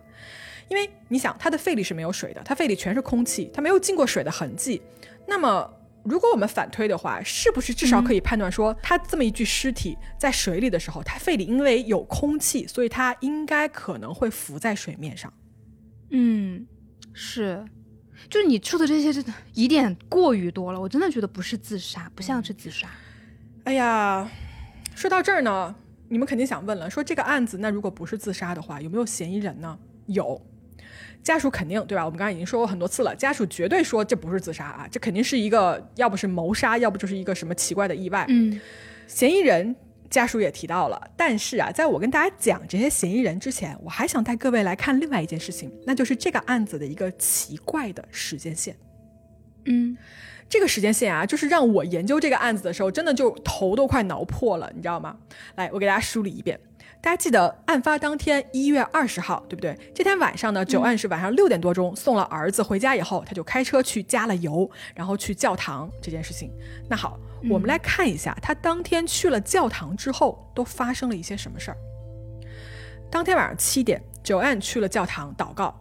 [0.69, 4.81] 因为你想，他的肺里是没有水的，他肺里全是空气，他没有进过水的痕迹。
[5.27, 5.69] 那么，
[6.03, 15.31] 如果我们反推的话，是不是至少可以判断说，他这么一具尸体在水里的时候，他肺里因为有空气，所以他应该可能会浮在水面上？
[16.11, 16.65] 嗯，
[17.11, 17.63] 是，
[18.29, 22.87] 就是你出的这些，真的疑点过于多了，我真的觉得不是自杀，不像是自杀。
[23.65, 24.29] 哎呀，
[24.95, 25.75] 说到这儿呢，
[26.13, 29.75] 你们肯定想问了，说这个案子那如果不是自杀的话，有没有嫌疑人呢？
[30.05, 30.39] 有，
[31.23, 32.05] 家属肯定对吧？
[32.05, 38.27] 我们刚才已经说过很多次了，家属绝对说这不是自杀啊，这肯定是一个要不是谋杀，要不就是一个什么奇怪的意外。
[38.29, 38.61] 嗯，
[39.07, 39.75] 嫌疑人
[40.07, 48.75] 家属也提到了，但是啊，在我跟大家讲这些嫌疑人之前，我还想带各位来看另外一件事情，那就是这个案子的一个奇怪的时间线。
[49.65, 49.97] 嗯，
[50.49, 55.17] 这个时间线啊，就是让我研究这个案子的时候，真的就头都快挠破了，你知道吗？
[55.55, 56.59] 来，我给大家梳理一遍。
[57.01, 59.77] 大家记得案发当天一月二十号，对不对？
[59.93, 66.49] 这天晚上呢，九案是晚上六点多钟送了儿子回家以后，他就开车去加了油，然后去教堂这件事情。
[66.89, 71.77] 那好，我们来看一下他当天去了教堂之后都发生了一些什么事儿。
[73.11, 75.77] 当天晚上七点，九案去了教堂祷告。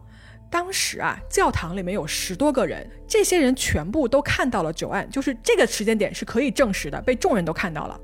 [0.52, 7.98] 当时啊，教堂里面有十多个人，这些人全部都看到了九案，就是这个时间点是可以证实的，被众人都看到了。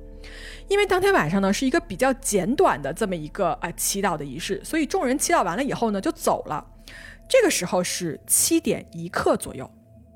[0.66, 6.66] 因为当天晚上呢是一个比较简短的这么一个啊祈祷的仪式，所以众人祈祷完了以后呢就走了。
[7.28, 9.70] 这个时候是七点一刻左右，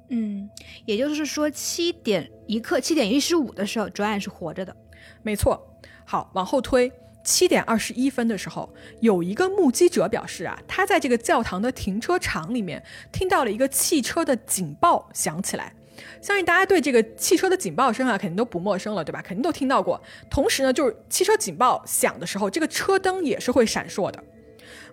[0.08, 0.48] 嗯，
[0.86, 4.74] 也就是说七点一刻，七点一十五的时候，卓案是活着的。
[5.22, 5.68] 没错。
[6.06, 6.90] 好，往后推，
[7.24, 8.68] 七点二十一分的时候，
[9.00, 15.74] 有一个目击者表示啊，他在这个教堂的停车场里面听到了一个汽车的警报响起来。
[16.20, 19.22] 相信大家对这个汽车的警报声啊，肯定都不陌生了，对吧？
[19.22, 20.00] 肯定都听到过。
[20.30, 24.22] 同时呢，就是汽车警报响的时候，这个车灯也是会闪烁的。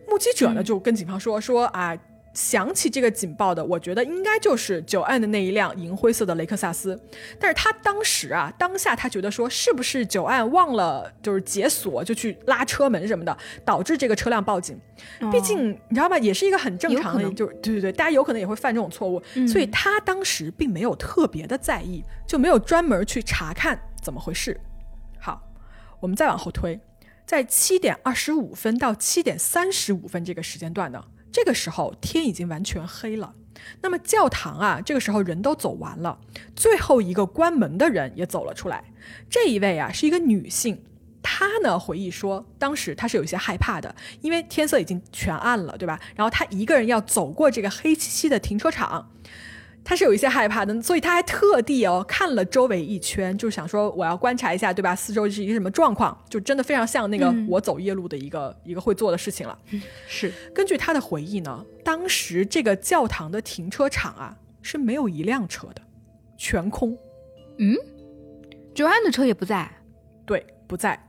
[0.07, 1.97] 目击者呢就跟警方说说啊。
[2.39, 6.97] 响起这个警报的，我觉得应该就是九案的那一辆银灰色的雷克萨斯。
[7.37, 14.79] 但是他当时啊，当下他觉得说，是不是九案忘了就是解锁，就去拉车门什么的，导致这个车辆报警？
[15.29, 24.57] 毕竟你知道吧，也是一个很正常的，就是对对对，大家有可能也会犯这种错误，所以他当时并没有特别的在意，就没有专门去查看怎么回事。
[25.19, 25.43] 好，
[25.99, 26.79] 我们再往后推，
[27.25, 31.03] 在七点二十五分到七点三十五分这个时间段呢。
[31.31, 33.35] 这个时候天已经完全黑了，
[33.81, 36.19] 那么教堂啊，这个时候人都走完了，
[36.55, 38.83] 最后一个关门的人也走了出来。
[39.29, 40.83] 这一位啊是一个女性，
[41.21, 45.99] 她呢回忆说，当时她是有一些害怕的，因为天色已经全暗了，对吧？
[46.15, 49.11] 然后她一个人要走过这个黑漆漆的停车场。
[49.83, 54.95] 他是有一些害怕的，所以他还特地哦看了周围一圈，就是想说我要观察一下，对吧？
[54.95, 56.15] 四周是一个什么状况？
[56.29, 59.57] 就真的非常像那个我走夜路的一个一个会做的事情了。
[60.07, 65.81] 是根据他的回忆呢，当时这个教堂的停车场啊是没有一辆车的，
[66.37, 66.95] 全空。
[67.57, 67.75] 嗯，
[68.75, 69.71] 九安的车也不在，
[70.25, 71.03] 对，不在。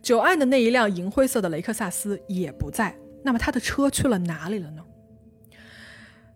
[0.00, 2.94] 九安的那一辆银灰色的雷克萨斯也不在。
[3.24, 4.82] 那么他的车去了哪里了呢？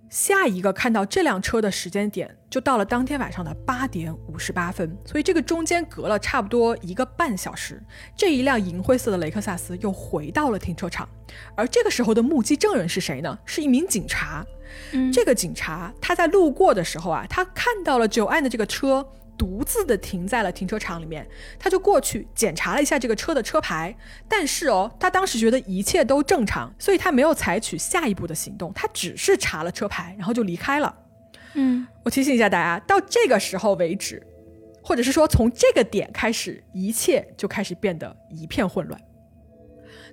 [0.09, 7.83] 下一个看到这辆车的时间点，就到了当天晚上的八点五十八分，所以这个中间隔了差不多一个半小时。
[8.17, 11.09] 这一辆银灰色的雷克萨斯又回到了停车场，
[11.57, 13.39] 而这个时候的目击证人是谁呢？
[13.45, 14.47] 是一名警察。
[15.13, 19.07] 这个警察他在路过的时候啊，他看到了九安的这个车。
[19.37, 21.27] 独自的停在了停车场里面，
[21.59, 23.95] 他就过去检查了一下这个车的车牌，
[24.29, 30.95] 但是哦，他当时觉得一切都正常，所以他没有采取下一步的行动，他只是查了车牌，然后就离开了。
[31.55, 34.23] 嗯，我提醒一下大家，到这个时候为止，
[34.83, 39.01] 或者是说从这个点开始，一切就开始变得一片混乱。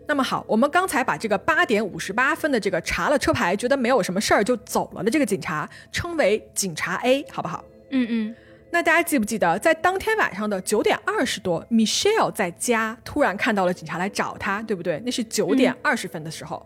[0.05, 7.63] 那么好，我们刚才把这个八点五十八分的这个查了车牌，觉得没有什么事儿就走了的这个警察称为警察 A，好不好？
[7.91, 8.35] 嗯嗯。
[8.73, 14.99] 那大家记不记得，在当天晚上的九点二十多，Michelle 在家突然看到了警察来找他，对不对？
[15.05, 16.65] 那是九点二十分的时候。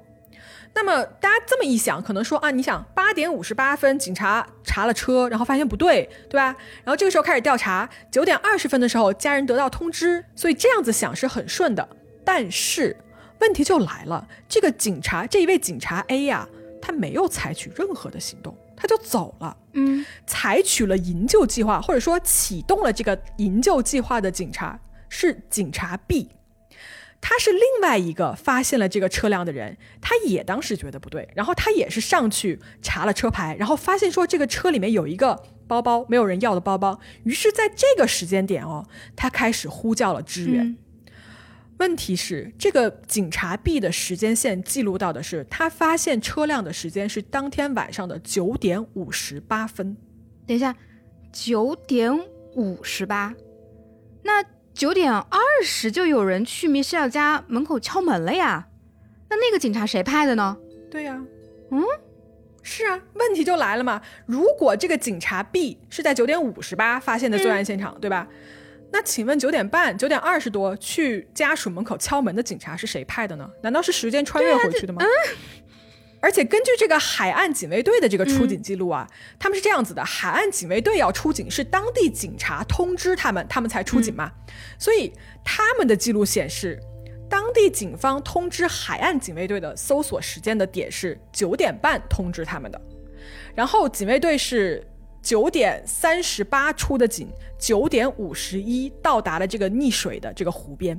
[0.73, 6.55] 那么大家这么一想，可能说啊，你想八点五十八分，警察查了车，然后发现不对，对吧？
[6.85, 11.85] 然后这个时候开始调查，九点二十分的时候，家人得到通知，所以这样子想是很顺的。
[12.23, 12.95] 但是
[13.41, 16.47] 问题就来了，这个警察这一位警察 A 呀，
[16.81, 18.55] 他没有采取任何的行动。
[18.77, 26.29] 他就走了，嗯，采取了营救计划，或者说启动了这个营救计划的警察是警察 B，
[27.19, 40.77] 他是另外一个发现了这个车辆的人，他也当时觉得不对，然后他也是上去查了车牌，然后发现说这个车里面有一个包包，没有人要的包包，于是在这个时间点哦，他开始呼叫了支援。
[41.79, 49.95] 问题是，这个警察 B 的时间线记录到的是，他发现车辆的时间是当天晚上的九点五十八分。
[50.47, 50.75] 等一下，
[51.31, 52.17] 九点
[52.55, 53.35] 五十八，
[54.23, 58.67] 那九点二十就有人去米歇尔家门口敲门了呀？
[59.29, 60.57] 那那个警察谁派的呢？
[60.89, 61.21] 对呀，
[61.69, 61.83] 嗯，
[62.63, 64.01] 是啊，问题就来了嘛。
[64.25, 68.27] 如果这个警察 B 是在九点五十八发现的作案现场，对吧？
[68.91, 73.49] 那请问九点半、九点二十多去家属门口敲门的警察是谁派的呢？
[73.61, 75.01] 难道是时间穿越回去的吗？
[76.19, 79.07] 而且根据这个海岸警卫队的这个出警记录啊，
[79.37, 84.31] 他们是这样子的：海岸警卫队要出警是当地警察通知他们，他们才出警嘛。
[84.79, 85.13] 所以
[85.43, 86.79] 他们的记录显示，
[87.29, 92.81] 当地警方通知海岸警卫队的搜索时间的点是九点半通知他们的，
[93.53, 94.83] 然后警卫队是
[95.27, 97.27] 九点三十八出的警，
[97.59, 100.95] 九点五十一到达了这个溺水的这个湖边。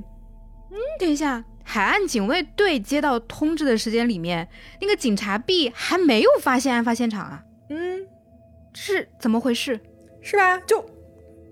[0.69, 4.47] 嗯等一下，海岸警卫队接到通知的时间里面，
[4.79, 7.43] 那个警察 B 还没有发现案发现场啊？
[7.71, 8.05] 嗯，
[8.75, 9.79] 是怎么回事？
[10.21, 10.59] 是吧？
[10.59, 10.89] 就就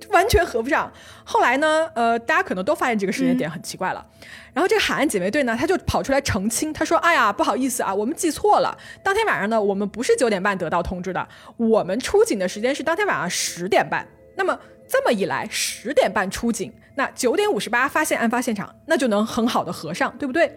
[0.13, 0.91] 完全合不上。
[1.23, 4.05] 后来呢，呃，大家可能都发现这个时间点很奇怪了。
[4.53, 8.75] 然后这个海岸警卫队呢，他就跑出来澄清，他说：“哎呀，不好意思啊，我们记错了。
[9.03, 11.27] 当天晚上呢，我们不是九点半得到通知的，
[11.57, 14.07] 我们出警的时间是当天晚上十点半。
[14.35, 20.51] 那么这么一来，十点半出警，那九点五十八发现案发现场，那就能很好的合上，对不对？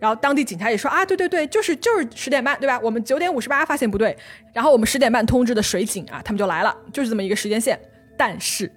[0.00, 2.78] 然后当地警察也说啊，对对对，就是就是十点半，对吧？
[2.80, 4.16] 我们九点五十八发现不对，
[4.52, 7.78] 然后我们十点半通知的水警啊，他们就来了，就是这么一个时间线。
[8.16, 8.70] 但是，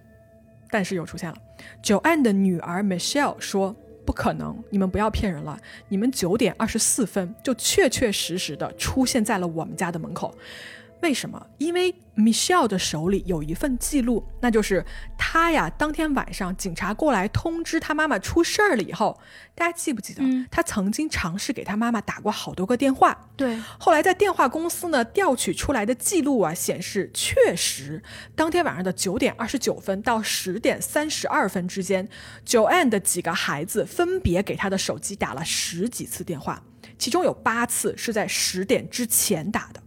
[0.72, 1.36] 但是又出现了，
[1.82, 3.76] 九安的女儿 Michelle 说。
[4.04, 4.62] 不可能！
[4.72, 5.58] 你们不要骗人了。
[5.88, 10.36] 你们九点二十四分就确确实实的出现在了我们家的门口。
[11.02, 11.48] 为什么？
[11.58, 14.86] 因为 Michelle 的手里有一份记录，那就是
[15.18, 19.20] 他呀，当天晚上警察过来通知他妈妈出事儿了以后，
[19.56, 20.22] 大家记不记得？
[20.24, 23.30] 嗯她曾经尝试给他妈妈打过好多个电话。
[23.36, 28.04] 对，后来在电话公司呢调取出来的记录啊，显示确实
[28.36, 32.08] 当天晚上的九点二十九分到十点三十二分之间，
[32.46, 36.64] 九 N 的几个孩子分别给他的手机打了十几次电话，
[37.00, 39.82] 其中有八次是在十点之前打的。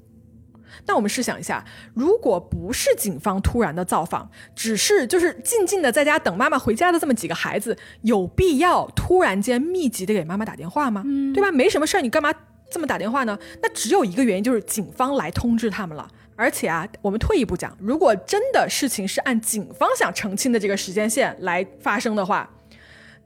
[0.87, 1.64] 那我们试想一下，
[1.95, 11.03] 如果不是警方突然的造访，只是就是静静的在家等妈妈回家的这么几个孩子，有必要突然间密集的给妈妈打电话吗？
[11.05, 11.51] 嗯对吧？
[11.51, 12.33] 没什么事儿，你干嘛
[12.70, 13.39] 这么打电话呢？
[13.62, 16.09] 那只有一个原因，就是警方来通知他们了。
[16.37, 22.51] 而且啊，我们退一步讲，如果真的事情是按警方想澄清的这个时间线来发生的话，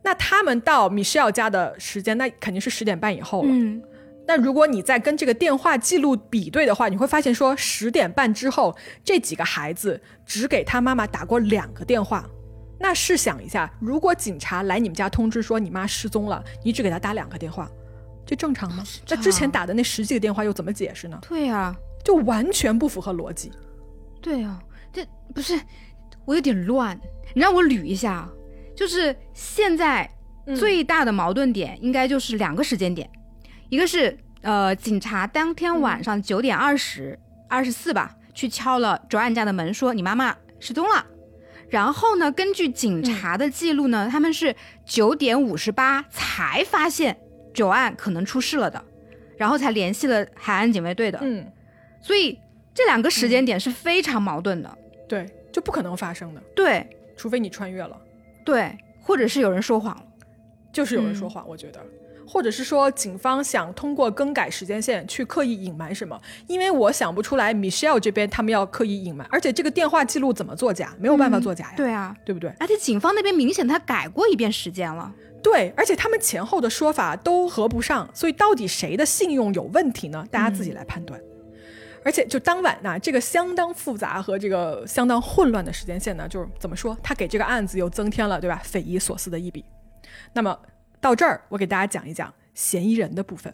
[0.03, 3.49] 那他们到米歇尔家的时间，那肯定是十点半以后了。
[3.51, 3.83] 嗯，
[4.29, 12.29] 那如果你在跟这个电话记录比对的话，你会发现说十点半之后，这几个孩子只给他妈妈打过两个电话。
[12.79, 17.71] 那试想一下，如果警察来你们家通知说你妈失踪了，你只给他打两个电话，
[18.27, 18.85] 这正常吗？
[19.09, 21.19] 那之前打的那十几个电话又怎么解释呢？
[21.27, 21.75] 对呀、
[22.05, 23.51] 就完全不符合逻辑。
[24.21, 24.61] 对呀、
[24.93, 25.59] 这不是
[26.27, 27.01] 我有点乱，
[27.33, 28.31] 你让我捋一下啊，
[28.77, 30.07] 就是现在
[30.47, 33.11] 嗯最大的矛盾点应该就是两个时间点，
[33.69, 41.05] 一个是呃，警察当天晚上九点二十二十四吧，去敲了卓安家的门，说你妈妈失踪了。
[41.69, 44.55] 然后呢，根据警察的记录呢，他们是
[44.87, 47.19] 九点五十八才发现
[47.53, 48.83] 九案可能出事了的，
[49.37, 51.19] 然后才联系了海岸警卫队的。
[51.21, 51.45] 嗯，
[52.01, 52.39] 所以
[52.73, 54.79] 这两个时间点是非常矛盾的。
[55.07, 58.01] 对，就不可能发生的，对除非你穿越了，
[58.45, 60.05] 对，或者是有人说谎了。
[60.73, 61.85] 就是有人嗯说谎，我觉得。
[62.29, 66.21] 或者是说，警方想通过更改时间线去刻意隐瞒什么？
[66.47, 70.95] 因为我想不出来，Michelle 这边他们要刻意隐瞒，而且这个电话记录怎么作假？
[70.99, 72.53] 没有办法作假呀，对啊，对不对？
[72.61, 75.11] 而且警方那边明显他改过一遍时间了。
[75.43, 80.27] 对，而且他们前后的说法都合不上，所以到底谁的信用有问题呢？
[80.31, 81.19] 大家自己来判断。
[82.05, 89.65] 而且就当晚呢、这个相当复杂和这个相当混乱的时间线呢，就是怎么说，他给这个案子又增添了对吧匪夷所思的一笔。
[90.33, 90.59] 那么
[91.01, 93.53] 到这儿，我给大家讲一讲嫌疑人的部分。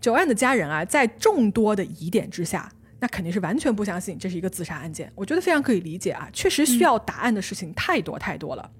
[0.00, 5.10] 九案的家人啊，在众多的疑点之下，那肯定是完全不相信这是一个自杀案件。
[5.14, 8.70] 我觉得非常可以理解啊，确实需要答案的事情太多太多了。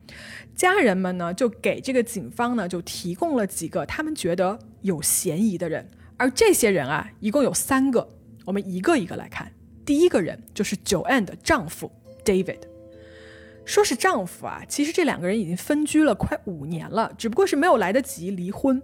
[0.55, 8.09] 家人们呢，就给这个警方呢，就提供了几个他们觉得有嫌疑的人，而这些人啊，一共有三个，
[8.45, 9.53] 我们一个一个来看。
[9.85, 11.91] 第一个人就是九安的丈夫
[12.25, 12.61] David。
[13.67, 18.81] 说是丈夫啊，其实这两个人已经分居了快五年了，只不过是没有来得及离婚。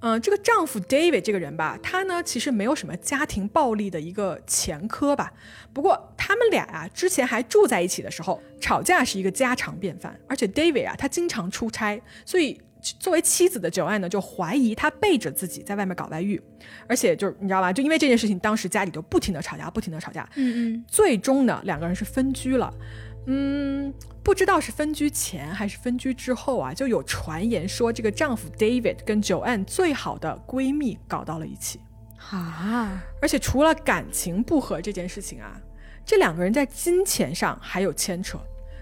[0.00, 5.32] 嗯、这个丈夫 David 这个人吧，他呢其实没有什么家庭暴力的一个前科吧。
[5.72, 10.18] 不过他们俩啊之前还住在一起的时候，吵架是一个家常便饭。
[10.28, 12.60] 而且 David 啊他经常出差，所以
[12.98, 16.38] 作为妻子的 Joanne 呢就怀疑他背着自己在外面搞外遇。
[16.86, 20.28] 而且就是你知道吧，就因为这件事情，当时家里就不停的吵架，不停的吵架。
[20.34, 22.70] 嗯嗯，最终呢，两个人是分居了。
[23.26, 31.80] 嗯，不知道是分居前还是分居之后啊，就有传言说这个丈夫 David 跟 Joanne 最好的闺蜜搞到了一起。
[32.30, 35.60] 啊，而且除了感情不和这件事情啊，
[36.04, 38.38] 这两个人在金钱上还有牵扯。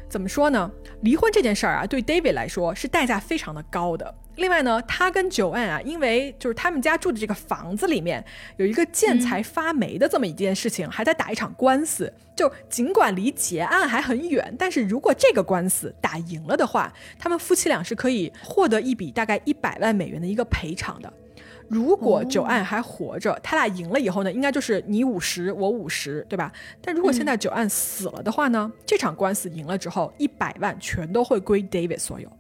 [0.09, 0.71] 怎么说呢？
[1.01, 4.15] 离婚这件事儿啊，对 David 来说是代价非常的高的。
[4.37, 8.25] 另外呢，他跟九安啊，因为就是他们家住的这个房子里面
[8.57, 12.13] 有一个建材发霉的这么一件事情，还在打一场官司。
[12.35, 21.13] 就尽管离结案还很远，但是如果这个官司打赢了的话，他们夫妻俩是可以获得一笔大概一百万美元的一个赔偿的。
[21.69, 26.51] 如果九安还活着，他俩赢了以后呢，应该就是你五十我五十，对吧？
[26.81, 32.31] 但如果现在九安死了的话呢，这场官司赢了之后，一百万全都会归 David 所有。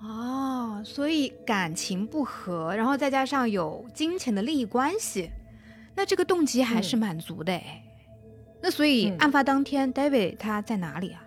[0.00, 5.30] 哦，所以感情不和，然后再加上有金钱的利益关系，
[5.96, 7.82] 那这个动机还是满足的哎。
[8.60, 11.22] 那所以案发当天，David 他在哪里啊？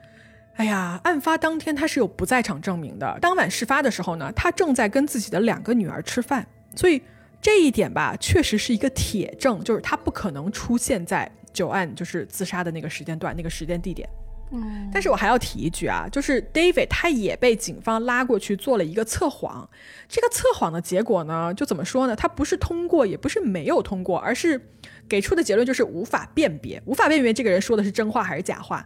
[0.55, 3.17] 哎呀，案发当天他是有不在场证明的。
[3.21, 7.01] 当晚事发的时候呢，他正在跟自己的两个女儿吃饭，所以
[7.41, 14.07] 这一点吧，确实是一个铁证，就是他不可能出现在九案就是自杀的那个时间段、那个时间地点。
[14.91, 19.69] 但是我还要提一句啊，就是 David 他也被警方拉过去做了一个测谎，
[20.09, 22.15] 这个测谎的结果呢，就怎么说呢？
[22.15, 24.59] 他不是通过，也不是没有通过，而是
[25.07, 28.85] 给出的结论就是无法辨别，无法辨别这个人说的是真话还是假话。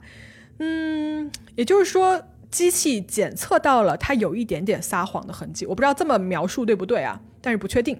[0.59, 7.20] 嗯，也就是说，机器检测到了他有一点点撒谎的痕迹，我不知道这么描述对不对啊？
[7.41, 7.99] 但是不确定。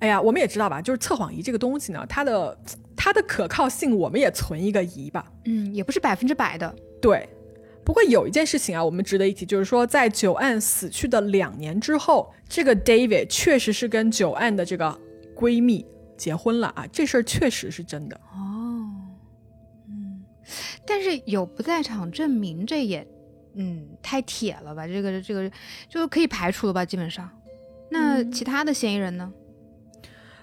[0.00, 2.58] 哎呀，我们也知道吧，就是测谎仪这个东西呢，它的。
[3.02, 5.24] 它的可靠性，我们也存一个疑吧。
[5.46, 6.76] 嗯，也不是百分之百的。
[7.00, 7.26] 对，
[7.82, 15.00] 不过有一件事情啊，我们值得一提，就是说，在九案死去的两年之后，这个 David 确实是跟九案的这个
[15.34, 15.86] 闺蜜
[16.18, 18.20] 结婚了啊，这事儿确实是真的。
[18.34, 18.84] 哦，
[19.88, 20.22] 嗯，
[20.86, 23.06] 但是有不在场证明，这也，
[23.54, 24.86] 嗯，太铁了吧？
[24.86, 25.50] 这个这个
[25.88, 26.84] 就可以排除了吧？
[26.84, 27.30] 基本上，
[27.90, 29.32] 那其他的嫌疑人呢？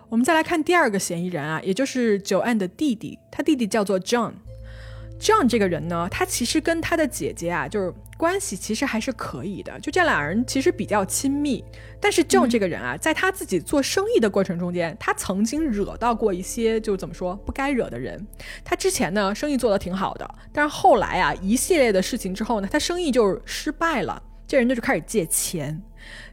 [0.09, 4.31] 我们再来看第二个嫌疑人啊，也就是九案的弟弟，他弟弟叫做 John。
[5.19, 11.61] John 这个人呢，他其实跟他的姐姐啊，就是关系其实还是可以的，就这俩人其实比较亲密。
[11.99, 18.25] 但是 John 这个人啊，在他自己做生意的过程中间，他曾经惹到过一些就怎么说不该惹的人。
[18.63, 25.81] 他之前呢，生意做得挺好的，但是后来啊，一系列的事情之后呢，他生意就失败了，这人就开始借钱。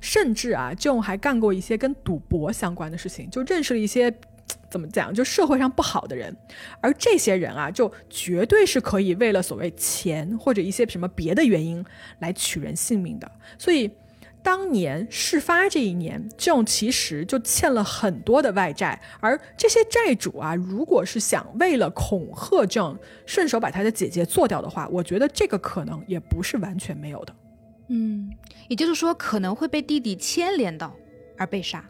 [0.00, 4.12] 甚至啊，John 还干过一些跟赌博相关的事情，就认识了一些
[4.70, 6.36] 怎么讲，就社会上不好的人。
[6.80, 11.84] 而这些人啊，就绝对是可以为了所谓钱或者一些什么别的原因
[12.18, 13.30] 来取人性命的。
[13.58, 13.90] 所以，
[14.42, 19.00] 当年事发这一年，John 其实就欠了很多的外债。
[19.20, 27.34] 而这些债主啊，如果是想为了恐吓 John，顺手把他的姐姐做掉的话，我觉得这个可能也不是完全没有的。
[27.88, 28.30] 嗯，
[28.68, 30.94] 也就是说可能会被弟弟牵连到
[31.36, 31.84] 而被杀。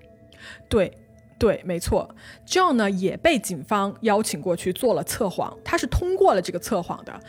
[0.69, 0.93] 对，
[1.39, 2.15] 对，没错。
[2.47, 7.21] John 呢也被警方邀请过去做了测谎，他是通过了这个测谎的。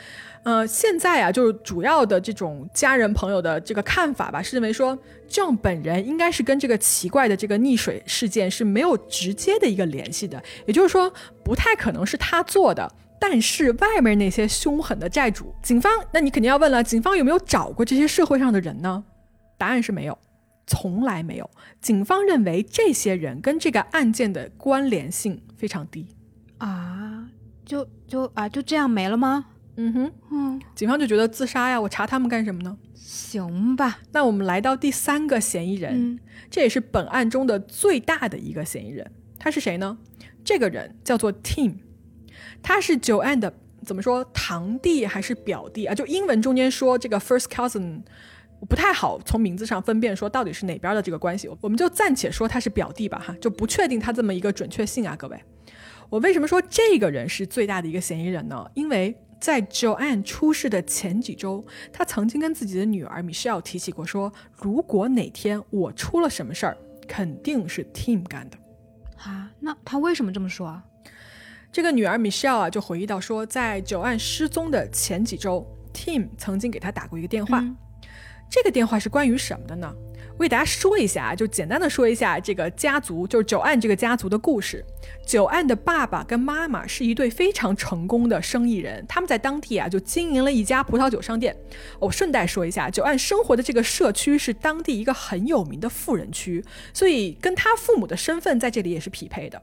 [0.44, 4.98] 呃，现在啊，就是主要的这种家人朋友的这个看法吧，是认为说
[5.28, 11.12] John 本人应该是跟这个奇怪的这个溺水事件是没有直接的一个联系的，也就是说
[11.44, 12.92] 不太可能是他做的。
[13.28, 19.04] 但是外面那些凶狠的债主，警方，那你肯定要问了，警方有没有找过这些社会上的人呢？
[19.58, 20.16] 答案是没有，
[20.68, 21.50] 从来没有。
[21.82, 26.06] 警方认为这些人跟这个案件的关联性非常低
[26.60, 27.28] 啊，
[27.66, 29.48] 就就啊就这样没了吗？
[29.78, 32.78] 嗯哼，嗯，警方就觉得自杀呀，我查他们干什么呢？
[32.94, 36.20] 行吧，那我们来到第三个嫌疑人，
[36.52, 39.98] 这也是本案中的最大的一个嫌疑人，他是谁呢？
[40.44, 41.78] 这个人叫做 Tim。
[42.68, 43.54] 他是 Joanne 的
[43.84, 45.94] 怎么说堂弟还是表弟啊？
[45.94, 48.02] 就英文中间说这个 first cousin，
[48.68, 55.40] 不太好从名字上分辨说到底是哪边的这个关系，我们就暂且说他是表弟吧，哈，就不确定他这么一个准确性啊，各位。
[56.10, 58.66] 我为什么说这个人是最大的一个嫌疑人呢？
[58.74, 61.64] 因为在 Joanne 出事的前几周，
[61.94, 66.76] 他曾经跟自己的女儿 Michelle 提起过，说如果哪天我出了什么事儿，
[67.08, 68.58] 肯定是 Tim 干的。
[69.18, 70.84] 啊，那他为什么这么说啊？
[71.76, 77.62] 这个女儿 Michelle 啊，就回忆到说，在九案失踪的前几周，Tim 曾经给她打过一个电话。
[78.50, 79.94] 这个电话是关于什么的呢？
[80.38, 84.86] 我给大家说一下啊，就简单的说一下这个家族，就是九案这个家族的故事。
[85.28, 91.54] 九案的爸爸跟妈妈是一对非常成功的生意人，他们在当地啊就经营了一家葡萄酒商店。
[92.00, 96.64] 我顺带说一下，九案生活的这个社区是当地一个很有名的富人区，
[96.94, 99.62] 所以跟他父母的身份在这里也是匹配的。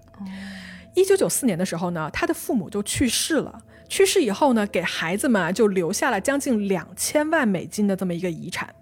[0.94, 3.62] 一九九四年的时候呢，他的父母就去世了。
[3.88, 8.74] 去世以后呢，给孩子们啊就留下了将近两千万美金的这么一个遗产。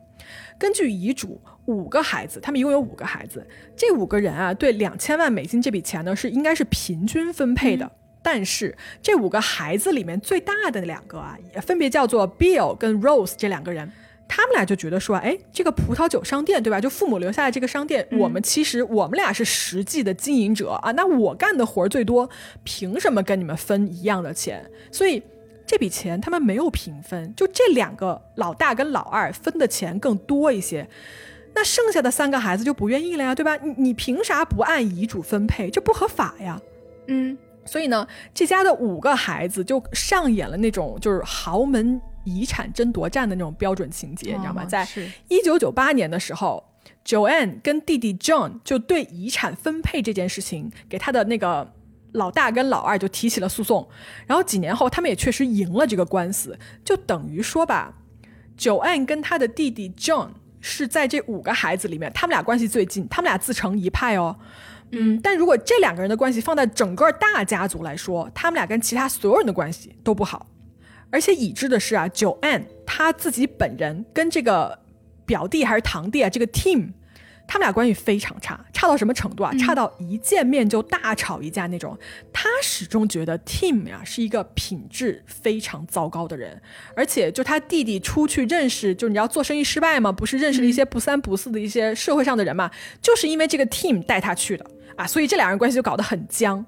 [0.59, 3.45] 根据遗嘱，五个孩子，他们一共有五个孩子，
[3.77, 7.91] 这五个人啊，对两千万美金这笔钱呢是应该是平均分配的。
[8.23, 13.91] 但是这五个孩子里面最大的两个啊，也分别叫做 Bill 跟 Rose 这两个人。
[14.33, 16.81] 他们俩就觉得说，哎，这个葡萄酒商店，对吧？
[16.81, 20.93] 就父母留下的这个商店，我们其实我们俩是实际的经营者啊。
[20.93, 22.31] 那我干的活儿最多，
[22.63, 24.65] 凭什么跟你们分一样的钱？
[24.93, 25.21] 所以
[25.67, 30.89] 这笔钱他们没有平分，就这两个老大跟老二分的钱更多一些。
[31.53, 33.57] 那剩下的三个孩子就不愿意了呀，对吧？
[33.57, 35.69] 你你凭啥不按遗嘱分配？
[35.69, 36.61] 这不合法呀。
[37.09, 42.01] 嗯，所以呢，这家的五个孩子就上演了那种就是豪门。
[42.25, 44.65] 遗产争夺战的那种标准情节，你知道吗？
[44.65, 44.87] 在
[45.29, 46.63] 一九九八年的时候
[47.05, 51.73] ，Joanne 跟弟弟 John 就对遗产分配这件事情，给他的那个
[52.13, 53.89] 老大跟老二就提起了诉讼。
[54.27, 57.95] 然后几年后，他们也确实赢了这个官司，就等于说吧
[58.59, 64.37] ，Joanne 跟他的弟弟 John 是在这五个孩子里面，他们俩关系最近，他们俩自成一派哦。
[64.93, 70.47] 嗯，但如果这两个人的关系放在整个大家族来说，他们俩跟其他所有人的关系都不好。
[71.11, 74.79] 而且已知的是啊，Joanne 他自己本人跟这个
[75.27, 76.91] 表弟还是堂弟啊，这个 team，
[77.47, 79.53] 他们俩关系非常差，差到什么程度啊？
[79.59, 81.99] 差到一见面就大吵一架那种。
[82.33, 86.61] 他始终觉得 team 呀是一个品质非常糟糕的人，
[86.95, 92.71] 而且就他弟弟出去认识，就你要做生意失败嘛，不是认识了一些不三不四的一些社会上的人嘛，
[93.03, 94.65] 就是因为这个 team 带他去的
[94.97, 96.65] 啊，所以这两人关系就搞得很僵。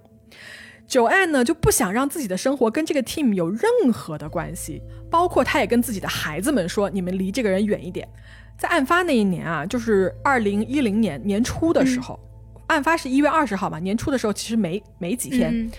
[0.93, 8.07] 九安呢就不想让自己的生活跟这个 team 有任何的关系，包括他也跟自己的孩子们说：“你们离这个人远一点。”
[8.61, 12.21] 在案发那一年啊，就是二零一零年年初的时候，
[12.67, 15.73] 案发是一月二十号嘛，年初的时候其实没没几天。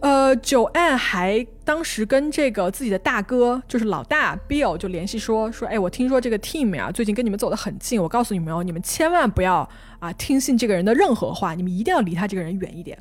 [0.00, 9.68] 呃，九安还当时跟这个自己的大哥，就是老大 Bill 就联系说说：“哎，我听说这个 team 啊最近跟你们走得很近，我告诉你们哦，你们千万不要
[9.98, 12.96] 啊听信这个人的任何话，你们一定要离他这个人远一点。”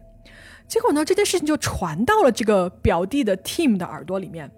[0.67, 4.51] 结果呢，这件事情就传到了这个表弟的 Team 的耳朵里面，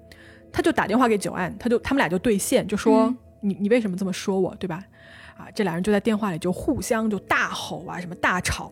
[0.51, 4.81] 他就打电话给九安，他就他们俩就对线，就说你你为什么这么说我，对吧？
[5.37, 8.71] 啊，这俩人就在电话里就互相就大吼啊，什么大吵。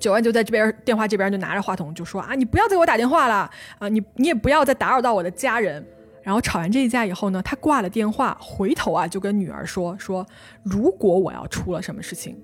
[0.00, 3.48] 九万就在这边电话这边就拿着话筒就说啊，你不要再给我打电话了
[3.78, 5.86] 啊，你你也不要再打扰到我的家人。
[6.22, 10.26] 然后吵完这一架以后呢，他挂了电话，回头啊就跟女儿说说，
[10.62, 12.36] 如果我要出了什么事情，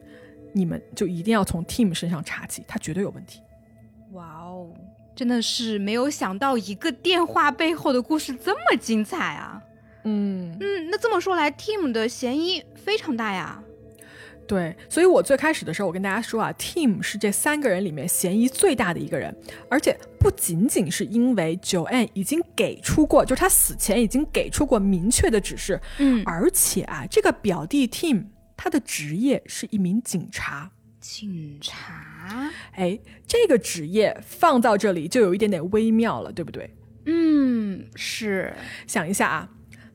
[0.55, 3.43] 你们就一定要从 Tim 身上查起，他绝对有问题。
[4.13, 4.71] 哇哦，
[5.15, 9.63] 真的是没有想到一个电话背后的故事这么精彩啊！
[10.05, 13.63] 嗯嗯，那这么说来，Tim 的嫌疑非常大呀。
[14.47, 19.35] 对，所以我最开始的时候，我跟大家说啊，Tim 是这三个人里面嫌疑最大的一个人，
[19.69, 28.27] 而且不仅仅是因为 Joanne 已经给出过，就是他死前已经给出过明确的指示，嗯，而且啊，这个表弟 Tim
[28.57, 30.71] 他的职业是一名警察。
[31.01, 36.73] 警察，哎，这个职业放到这里就有一点点微妙了，对不对？
[37.07, 38.55] 嗯，是。
[38.87, 39.49] 想一下啊，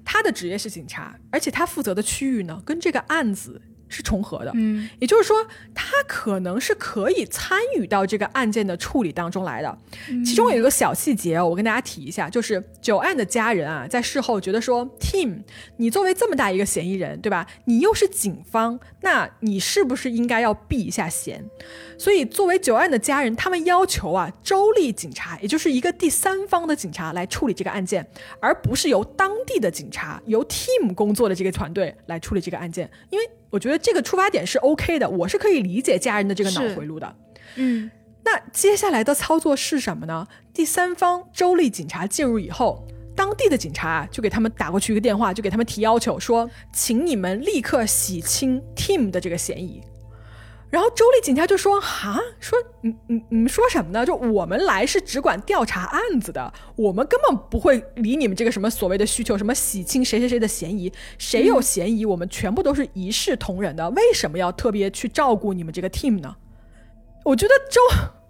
[0.04, 3.62] 他的职业是警察，而且他负责的区域呢，跟这个案子。
[3.92, 9.78] 是重合的，嗯，也就是说，他可能是可以参与到这个案件的处理当中来的。
[10.26, 15.44] 其中有一个小细节哦，我跟大家提一下，就是九案的家人啊，在事后觉得说，Tim，
[15.78, 17.46] 你作为这么大一个嫌疑人，对吧？
[17.66, 21.44] 你又是警方，那你是不是应该要避一下嫌？
[22.02, 28.04] 所以，作为九案的家人，他们要求啊，州立警察，也就是一个第三方的警察来处理这个案件，
[28.40, 33.26] 而不是由当地的警察、由 team 工作的这个团队来处理这个案件，因为。
[33.52, 37.16] 我觉得这个出发点是 OK 的，我是可以理解家人的这个脑回路的。
[37.56, 37.92] 嗯，
[38.24, 40.26] 那接下来的操作是什么呢？
[40.54, 49.82] 第三方州立警察介入以后，当地的警察就给他们打过去一个电话，就给他们提要求说，请你们立刻洗清 Team 的这个嫌疑。
[50.72, 54.06] 然后州立警察就说：“哈，说你你你们说什么呢？
[54.06, 63.90] 就我们来是只管调查案子的，我们根本不会理你们这个什么所谓的需求，什么洗清谁谁谁的嫌疑，谁有嫌疑，我们全部都是一视同仁的。
[63.90, 66.38] 为什么要特别去照顾你们这个 team 呢？
[67.26, 67.82] 我觉得州，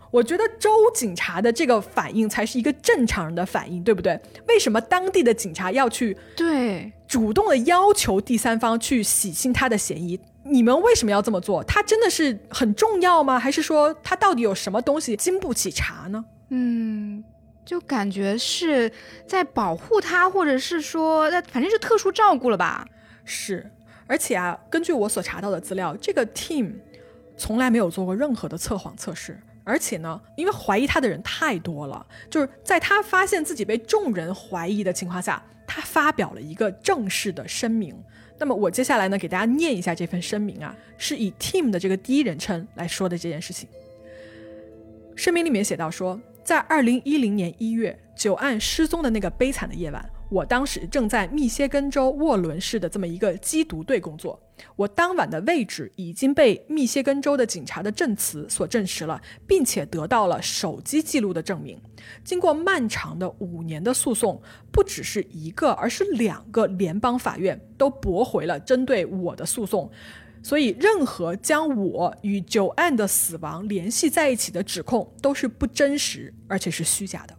[0.10, 4.20] 我觉得州警察的这个反应才是一个正常人的反应，对不对？
[4.48, 11.64] 为什么当地的警察要去对主动的要求第三方去洗清他的嫌疑？”你们为什么要这么做？
[11.64, 13.38] 他真的是很重要吗？
[13.38, 16.26] 还是说他到底有什么东西经不起查呢？
[16.50, 17.24] 嗯，
[17.64, 18.92] 就感觉是
[19.28, 22.86] 在保护他，或者是说，那反正是特殊照顾了吧？
[23.24, 23.70] 是，
[24.08, 26.74] 而且啊，根据我所查到的资料，这个 team
[27.38, 37.96] 从来没有做过任何的测谎测试，而且呢，因为怀疑他的人太多了，就是在他发现自己被众人怀疑的情况下，他发表了一个正式的声明。
[38.42, 43.70] 那么我接下来呢，给大家念一下这份声明啊，是以 Team 的这个第一人称来说的这件事情。
[45.16, 54.42] 声明里面写到说在二零一零年一月，久岸失踪的那个悲惨的夜晚，我当时正在密歇根州沃伦市的这么一个缉毒队工作。
[54.78, 61.78] 我当晚的位置已经被密歇根州的警察的证词所证实了，并且得到了手机记录的证明。
[62.24, 69.92] 经过漫长的五年的诉讼，不只是一个，而是两个联邦法院都驳回了针对我的诉讼。
[70.42, 77.36] 所以，任何将我与九案的死亡联系在一起的指控都是不真实，而且是虚假的。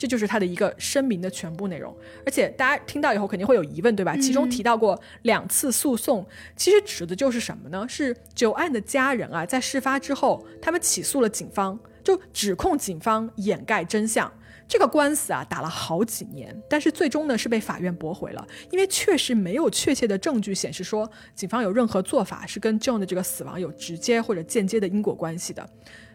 [0.00, 1.94] 这就是他的一个声明的全部内容。
[2.24, 4.16] 而且，大家听到以后肯定会有疑问，对吧？
[4.16, 6.26] 其中提到过两次诉讼，
[6.56, 7.84] 其实指的就是什么呢？
[7.86, 14.32] 是九案的家人啊，在事发之后，他们起诉了警方，就指控警方掩盖真相。
[14.66, 25.68] 这个官司啊打了好几年，但是最终呢是被法院驳回了，因为确实没有确切的证据显示说警方有任何做法是跟 John 的这个死亡有直接或者间接的因果关系的。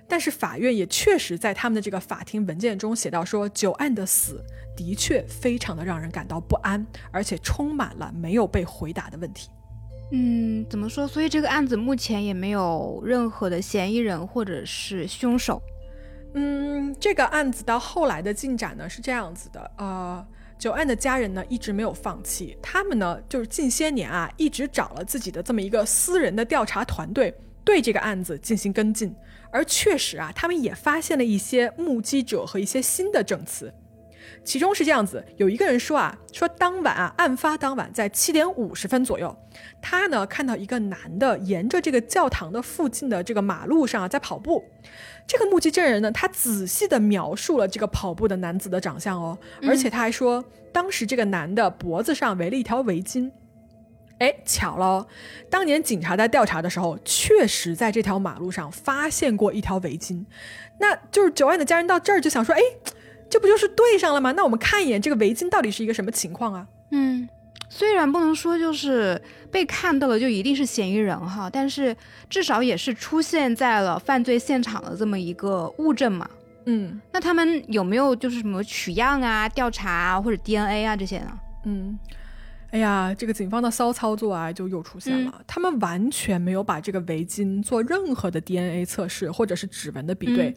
[0.08, 4.44] 但是法院也确实在他们的这个法庭文件中写到说，九案的死
[4.76, 9.50] 的确非常的让人感到不安，而且充满了没有被回答的问题。
[10.12, 11.08] 嗯，怎么说？
[11.08, 15.60] 所以这个案子目前也没有任何的嫌疑人或者是凶手。
[16.36, 20.24] 嗯，这个案子到后来的进展呢是这样子的，呃，
[20.60, 27.34] 九案的家人呢一直没有放弃，他们呢就是近些年啊一直找了自己的这么一个私人的调查团队，
[27.64, 29.16] 对这个案子进行跟进，
[29.56, 33.74] 而确实啊，他们也发现了一些目击者和一些新的证词，
[34.44, 39.34] 其中是这样子，有一个人说啊，说当晚啊，案发当晚在七点五十分左右，
[39.82, 44.62] 他呢看到一个男的沿着这个教堂的附近的这个马路上啊在跑步。
[45.26, 50.44] 这个目击证人呢，他仔细的描述了这个跑步的男子的长相哦，而且他还说，
[50.74, 53.32] 当时这个男的脖子上围了一条围巾。
[54.20, 55.06] 哎，巧了，
[55.50, 60.24] 当年警察在调查的时候，确实在这条马路上发现过一条围巾。
[60.80, 62.62] 那就是九案的家人到这儿就想说，哎，
[63.30, 64.32] 这不就是对上了吗？
[64.34, 66.68] 那我们看一眼这个围巾到底是一个什么情况啊？
[66.92, 67.28] 嗯。
[67.68, 69.20] 虽然不能说就是
[69.52, 71.94] 被看到了就一定是嫌疑人哈，但是
[72.30, 76.30] 至少也是出现在了犯罪现场的这么一个物证嘛。
[76.66, 81.38] 嗯，那他们有没有就是什么取样啊、调查啊或者 DNA 啊这些呢？
[81.66, 81.98] 嗯，
[82.72, 90.54] 哎呀，这个警方的骚操作啊就又出现了，他们完全没有把这个围巾做任何的 DNA 测试或者是指纹的比对，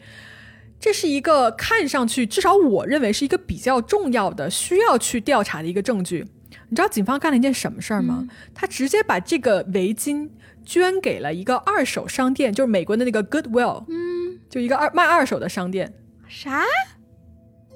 [0.79, 6.25] 这是一个看上去至少我认为是一个比较重要的需要去调查的一个证据。
[6.67, 8.27] 你知道警方干了一件什么事儿吗？
[8.53, 10.29] 他直接把这个围巾
[10.65, 15.93] 捐给了一个二手商店，就是美国的那个 Goodwill，嗯，就一个二卖二手的商店。
[16.27, 16.63] 啥？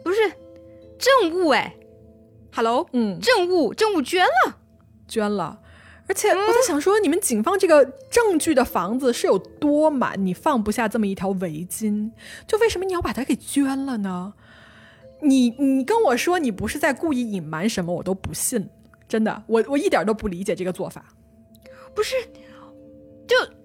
[0.04, 0.18] 不是
[1.00, 1.74] 证物哎
[2.54, 4.58] ，Hello，嗯，证物证物捐了，
[5.08, 5.60] 捐了。
[6.08, 12.12] 而且我在想说，你们警方这个证据的房子是有多满，你放不下这么一条围巾？
[12.46, 14.34] 就为什么你要把它给捐了呢？
[15.22, 18.70] 你你跟我说你不是在故意隐瞒什么，我都不信。
[19.08, 21.06] 真的，我我一点都不理解这个做法，
[21.96, 22.16] 不是，
[23.28, 23.56] 就嗯，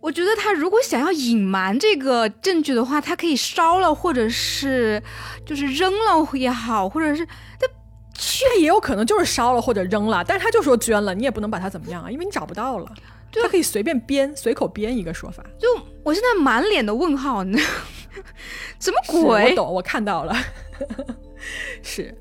[0.00, 5.02] 我觉得他如果想要隐瞒这个证据的话，他可以烧了，或者是
[5.44, 7.66] 就是扔了也好，或者是他
[8.14, 12.92] 他也有可能就是烧了或者扔了，但是他就说捐了，你也不能把他怎么样啊，因为你找不到了，
[13.32, 15.44] 他可以随便编随口编一个说法。
[15.58, 15.68] 就
[16.04, 17.58] 我现在满脸的问号，你
[18.78, 19.50] 什么鬼？
[19.50, 20.36] 我懂，我看到了，
[21.82, 22.16] 是。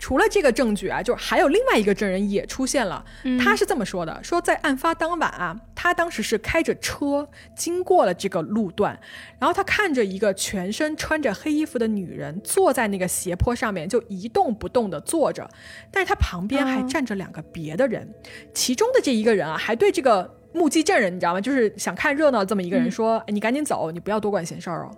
[0.00, 3.04] 除了这个证据啊，就还有另外一个证人也出现了。
[3.38, 8.98] 他是这么说的：说在案发当晚啊，他当时是开着车经过了这个路段，
[9.38, 15.46] 然后他看着一个全身穿着黑衣服的女人坐在那个斜坡上面，就一动不动的坐着，
[15.92, 18.12] 但是他旁边还站着两个别的人，
[18.54, 21.40] 其中的这一个人啊，还对这个目击证人，你知道吗？
[21.42, 24.90] 就是想看热闹这么一个人说：“你赶紧走，你不要多管闲事儿哦。”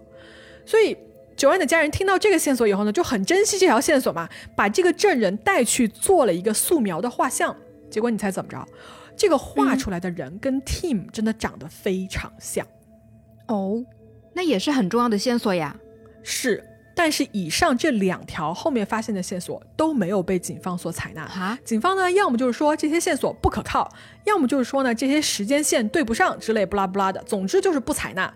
[0.65, 0.97] 所以。
[1.37, 7.57] 九安的家人听到这个线索以后呢，就很珍惜这条线索嘛，把这个证人带去做了一个素描的画像。
[7.91, 8.67] 结果你猜怎么着？
[9.17, 12.67] 这个画出来的人跟 Team 真的长得非常像。
[13.49, 13.85] 哦，
[14.35, 15.77] 那也是很重要的线索呀。
[16.23, 16.65] 是，
[16.95, 21.27] 但是以上这两条后面发现的线索都没有被警方所采纳。
[21.27, 23.93] 哈，警方呢，要么就是说这些线索不可靠，
[24.25, 27.23] 要么就是说呢这些时间线对不上之类不拉不拉的。
[27.25, 28.33] 总之就是不采纳。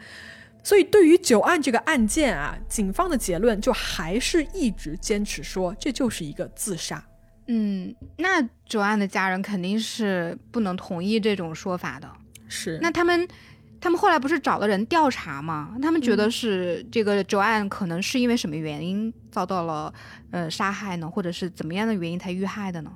[0.66, 7.00] 所以，对于九案这个案件啊，警方的结论就还是一直坚持说这就是一个自杀。
[7.46, 12.10] 嗯，那九案的家人肯定是不能同意这种说法的。
[12.48, 13.28] 是，那他们，
[13.80, 15.76] 他们后来不是找了人调查吗？
[15.80, 19.94] 他们觉得是这个九案可能是因为什么原因遭到了
[20.32, 21.08] 呃杀害呢？
[21.08, 22.90] 或者是怎么样的原因才遇害的呢？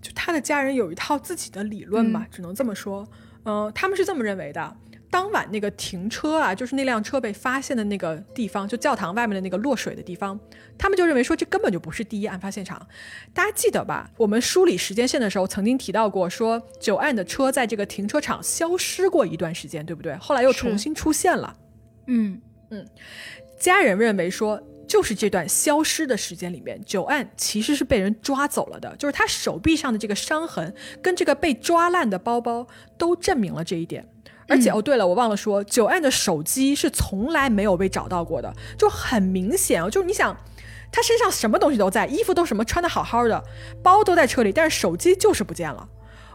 [0.00, 3.06] 就他的家人有一套自己的理论吧，只能这么说。
[3.44, 4.74] 嗯，他们是这么认为的。
[5.10, 10.38] 当晚那个停车啊，就是那辆车被发现的那个地方，就教堂外面的那个落水的地方，
[10.78, 12.86] 他们就认为说这根本就不是第一案发现场。
[13.34, 14.10] 大家记得吧？
[14.16, 20.16] 我们梳理时间线的时候曾经提到过，说九案的车在这个停车场消失过一段时间，对不对？
[20.16, 21.56] 后来又重新出现了。
[22.06, 22.40] 嗯
[22.70, 22.86] 嗯，
[23.58, 24.62] 家人认为说。
[24.90, 28.92] 就是这段消失的时间里面，九案其实是被人抓走了的。
[28.96, 32.66] 就是他手臂上的这个伤痕，跟这个被抓烂的包包，
[32.98, 34.04] 都证明了这一点。
[34.50, 39.88] 而且哦，对了，我忘了说，九案的手机是从来没有被找到过的，就很明显哦。
[39.88, 40.36] 就是你想，
[40.90, 43.42] 他身上什么东西都在，衣服都什么穿的好好的，
[43.82, 45.88] 包都在车里，但是手机就是不见了。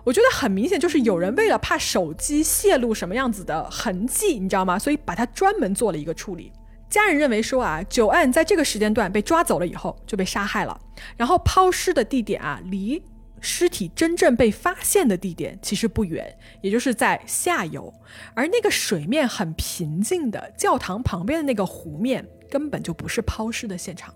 [0.06, 4.80] 我觉得很明显，就是有人为了怕手机泄露什么样子的痕迹，你知道吗？
[4.80, 6.52] 所以把它专门做了一个处理。
[6.88, 10.80] 家人认为说啊，九案在这个时间段被抓走了以后就被杀害了，
[11.18, 13.02] 然后抛尸的地点啊，离
[13.46, 17.94] 尸体真正被发现的地点其实不远，也就是在下游，
[18.34, 24.12] 而那个水面很平静的教堂旁边的那个湖面根本就不是抛尸的现场。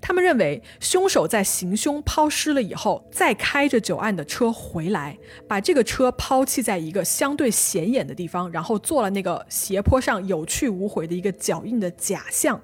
[0.00, 5.16] 他们认为，凶手在行凶抛尸了以后，再开着九案的车回来，
[5.48, 12.60] 把这个车抛弃在一个相对显眼的地方，然后做了那个斜坡上有去无回的一个脚印的假象，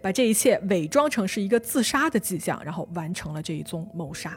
[0.00, 4.36] 把这一切伪装成是一个自杀的迹象，然后完成了这一宗谋杀。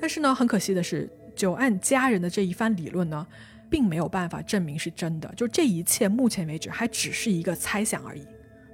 [0.00, 3.26] 但是呢，很可惜的是，九案家人的这一番理论呢，
[3.70, 8.26] 并没有办法证明是真的，就这一切目前为止还只是一个猜想而已。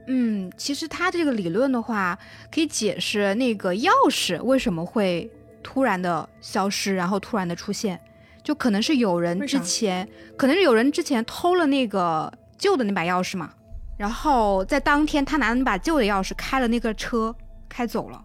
[0.09, 2.19] 嗯，其实他这个理论的话，
[2.53, 5.31] 可以解释那个钥匙为什么会
[5.63, 8.01] 突然的消失，然后突然的出现，
[8.43, 13.55] 就可能是有人之前，可能是有人之前偷了那个旧的那把钥匙嘛，
[13.97, 17.33] 然后在当天他拿了那把旧的钥匙开了那个车
[17.69, 18.25] 开走了，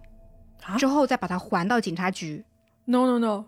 [0.80, 2.44] 之后再把它还到警察局。
[2.88, 3.46] No no no。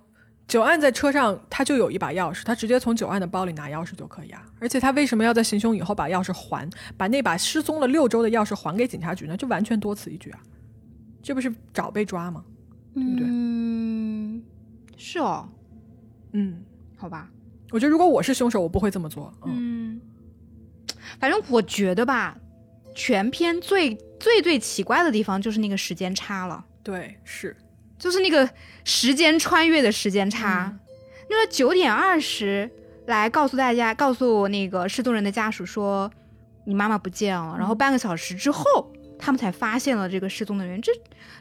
[0.47, 4.43] 九案在车上，他就有一把钥匙，他直接从九案的包里拿钥匙就可以啊。
[4.59, 6.67] 而且他为什么要在行凶以后把钥匙还，
[6.97, 9.37] 把那把失踪了六周的钥匙还给警察局呢？
[9.37, 10.39] 就完全多此一举啊！
[11.21, 12.43] 这不是找被抓吗？
[12.95, 13.27] 对不对？
[13.29, 14.43] 嗯，
[14.97, 15.47] 是哦。
[16.31, 16.63] 嗯，
[16.97, 17.29] 好吧。
[17.69, 19.31] 我觉得如果我是凶手，我不会这么做。
[19.45, 20.01] 嗯，
[21.19, 22.35] 反正我觉得吧，
[22.95, 26.65] 全篇最最最奇怪的地方就是那个时间差了。
[26.81, 27.55] 对，是。
[27.99, 28.49] 就是那个
[28.85, 30.73] 时间穿越的时间差，
[31.29, 32.67] 那个九点二十
[33.05, 36.09] 来告诉大家，告诉那个失踪人的家属说，
[36.63, 37.55] 你妈妈不见了。
[37.57, 38.63] 然后半个小时之后，
[39.19, 40.91] 他们才发现了这个失踪的人，这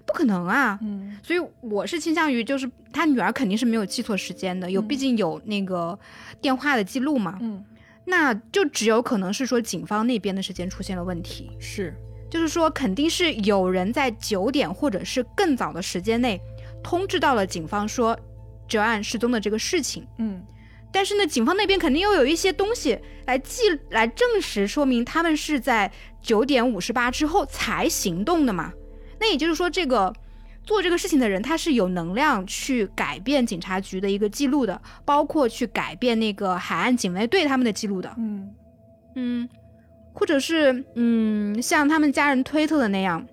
[0.04, 0.78] 不可能啊！
[0.82, 5.96] 嗯，所以我是倾向于，就是他女儿肯定是没有记错时间的，有毕竟有那个
[6.40, 7.38] 电话的记录嘛。
[7.40, 7.64] 嗯，
[8.06, 11.52] 那就只有可能是说警方那边的时间出现了问题。
[11.60, 11.94] 是。
[12.30, 16.40] 就是说，肯定是有人在九点或者是更早的时间内
[16.82, 18.18] 通知到了警方说
[18.66, 20.06] 哲案失踪的这个事情。
[20.18, 20.42] 嗯，
[20.92, 28.72] 但是呢，警方那边肯定又有一些东西来记来证实，说明他们是在九点五十八之后才行动的嘛。
[29.18, 30.12] 那也就是说，这个
[30.64, 38.14] 做这个事情的人他是有能量去改变警察局的一个记录的，包括去改变那个海岸警卫队他们的记录的。
[38.18, 38.54] 嗯
[39.14, 39.48] 嗯。
[40.18, 43.24] 或者是，嗯，像他们家人推测的那样，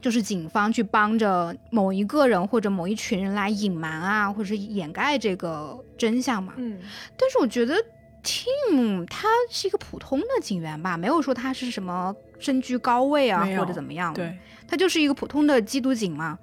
[0.00, 6.54] 就是警方去帮着某一个人或者某一群人来隐瞒啊，或者是掩盖这个真相嘛。
[6.56, 6.78] 嗯，
[7.18, 7.76] 但是我觉得
[8.22, 14.14] Tim 他是一个普通的警员吧，没有说他是什么身居高位啊或者怎么样。
[14.14, 14.34] 对，
[14.66, 16.38] 他就是一个普通的缉毒警嘛。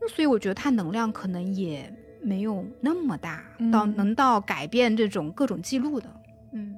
[0.00, 1.92] 那所以我觉得他能量可能也
[2.22, 3.42] 没有那么大，
[3.72, 6.08] 到能到改变这种各种记录的。
[6.52, 6.76] 嗯，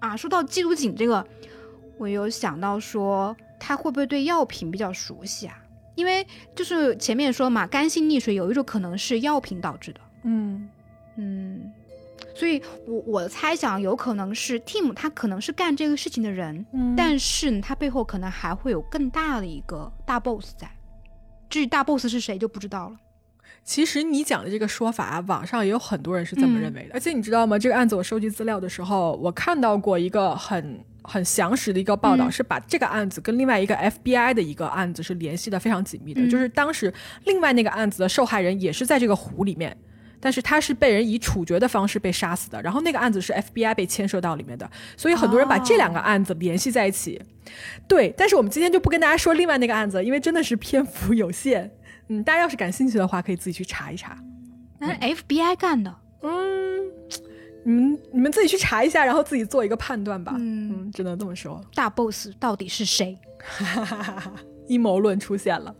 [0.00, 1.24] 啊，说到缉毒警这个。
[2.00, 5.54] 我有想到说，他会不会对药品比较熟悉啊？
[5.96, 6.26] 因为
[6.56, 10.00] 就是前面说嘛，干性溺水有一种可能是药品导致的。
[10.22, 10.66] 嗯
[11.16, 11.70] 嗯，
[12.34, 16.64] 所以我我猜想有可能是 Tim 他可能是干这个事情的人，
[16.96, 20.70] 但是他背后可能还会有更大的一个大 boss 在。
[21.50, 22.96] 至于大 boss 是谁就不知道了。
[23.62, 26.94] 其实你讲的这个说法，网上也有很多人是这么认为的。
[26.94, 27.58] 而且你知道吗？
[27.58, 30.82] 这个案子我收集资料的时候，我看到过一个很。
[31.02, 36.26] 很详实的一个报道，是把这个案子跟另外一个 FBI 的一个案子是联系的非常紧密的。
[36.28, 36.92] 就是当时
[37.24, 39.76] 另外那个案子的受害人也是在这个湖里面，
[40.20, 42.60] 但是他是被人以处决的方式被杀死的。
[42.62, 47.20] 然后那个案子是 FBI 被牵涉到里面的，所以很多人把这两个案子联系在一起。
[47.88, 51.70] 对，但是我们今天就不跟大家说另外那个案子，因为真的是篇幅有限。
[52.08, 54.18] 嗯，大家要是感兴趣的话，可以自己去查一查。
[54.78, 55.96] 那是 FBI 干的。
[56.22, 56.59] 嗯。
[57.64, 60.34] 你们你们自己去查一下，然后自己做一个判断吧。
[60.38, 61.60] 嗯，只能这么说。
[61.74, 63.18] 大 boss 到底是谁？
[64.68, 65.74] 阴谋论出现了。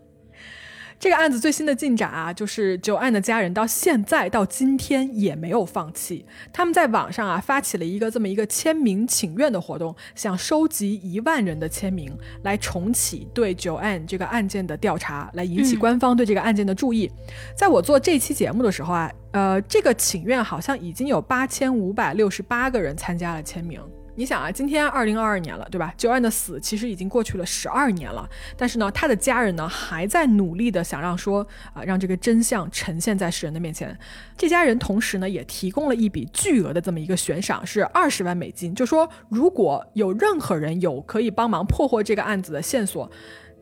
[1.00, 17.10] 这个案子最新的进展啊，就是九案的家人到现在到今天也没有放弃，他们在网上啊发起了一个这么一个签名请愿的活动，想收集一万人的签名来重启对九案这个案件的调查，来引起官方对这个案件的注意。
[17.56, 23.80] 在我做这期节目的时候啊，呃，这个请愿好像已经有八千五百六十八个人参加了签名。
[24.16, 25.94] 你想啊，今天二零二二年了，对吧？
[25.96, 33.96] 九安的死其实已经过去了十二年了，但是呢，他的家人呢还在努力的想让说啊，让这个真相呈现在世人的面前。
[34.36, 43.10] 这家人同时呢也提供了一笔巨额的这么一个悬赏，是二十万美金，就说如果有任何人有可以帮忙破获这个案子的线索，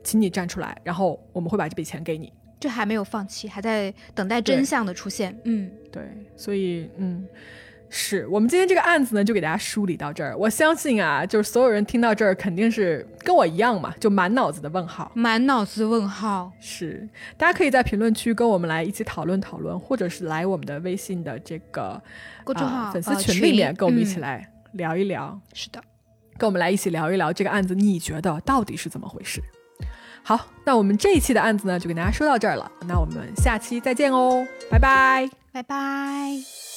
[0.03, 2.33] 请你站出来，然后我们会把这笔钱给你。
[2.59, 5.39] 这还没有放弃，还在等待真相的出现。
[5.45, 6.03] 嗯，对，
[6.37, 7.25] 所以嗯。
[7.91, 10.37] 是我们今天这个案子呢，就给大家梳理到这儿。
[10.37, 16.53] 我相信啊，就是所有人听到这儿，肯定是跟我一样嘛，就满脑子的问号，满脑子问号。
[16.61, 22.01] 是，大家可以在评论区跟我们来一起讨论讨论，或者是来我们的微信的这个
[22.45, 25.41] 公众号粉丝群里面，跟我们一起来聊一聊。
[25.55, 25.83] 是的，
[26.37, 29.43] 跟我们来一起聊一聊这个案子，你觉得到底是怎么回事？
[30.23, 32.71] 好，那我们这一期的案子呢，就给大家说到这儿了。
[32.87, 36.68] 那我们下期再见哦，拜拜，拜拜。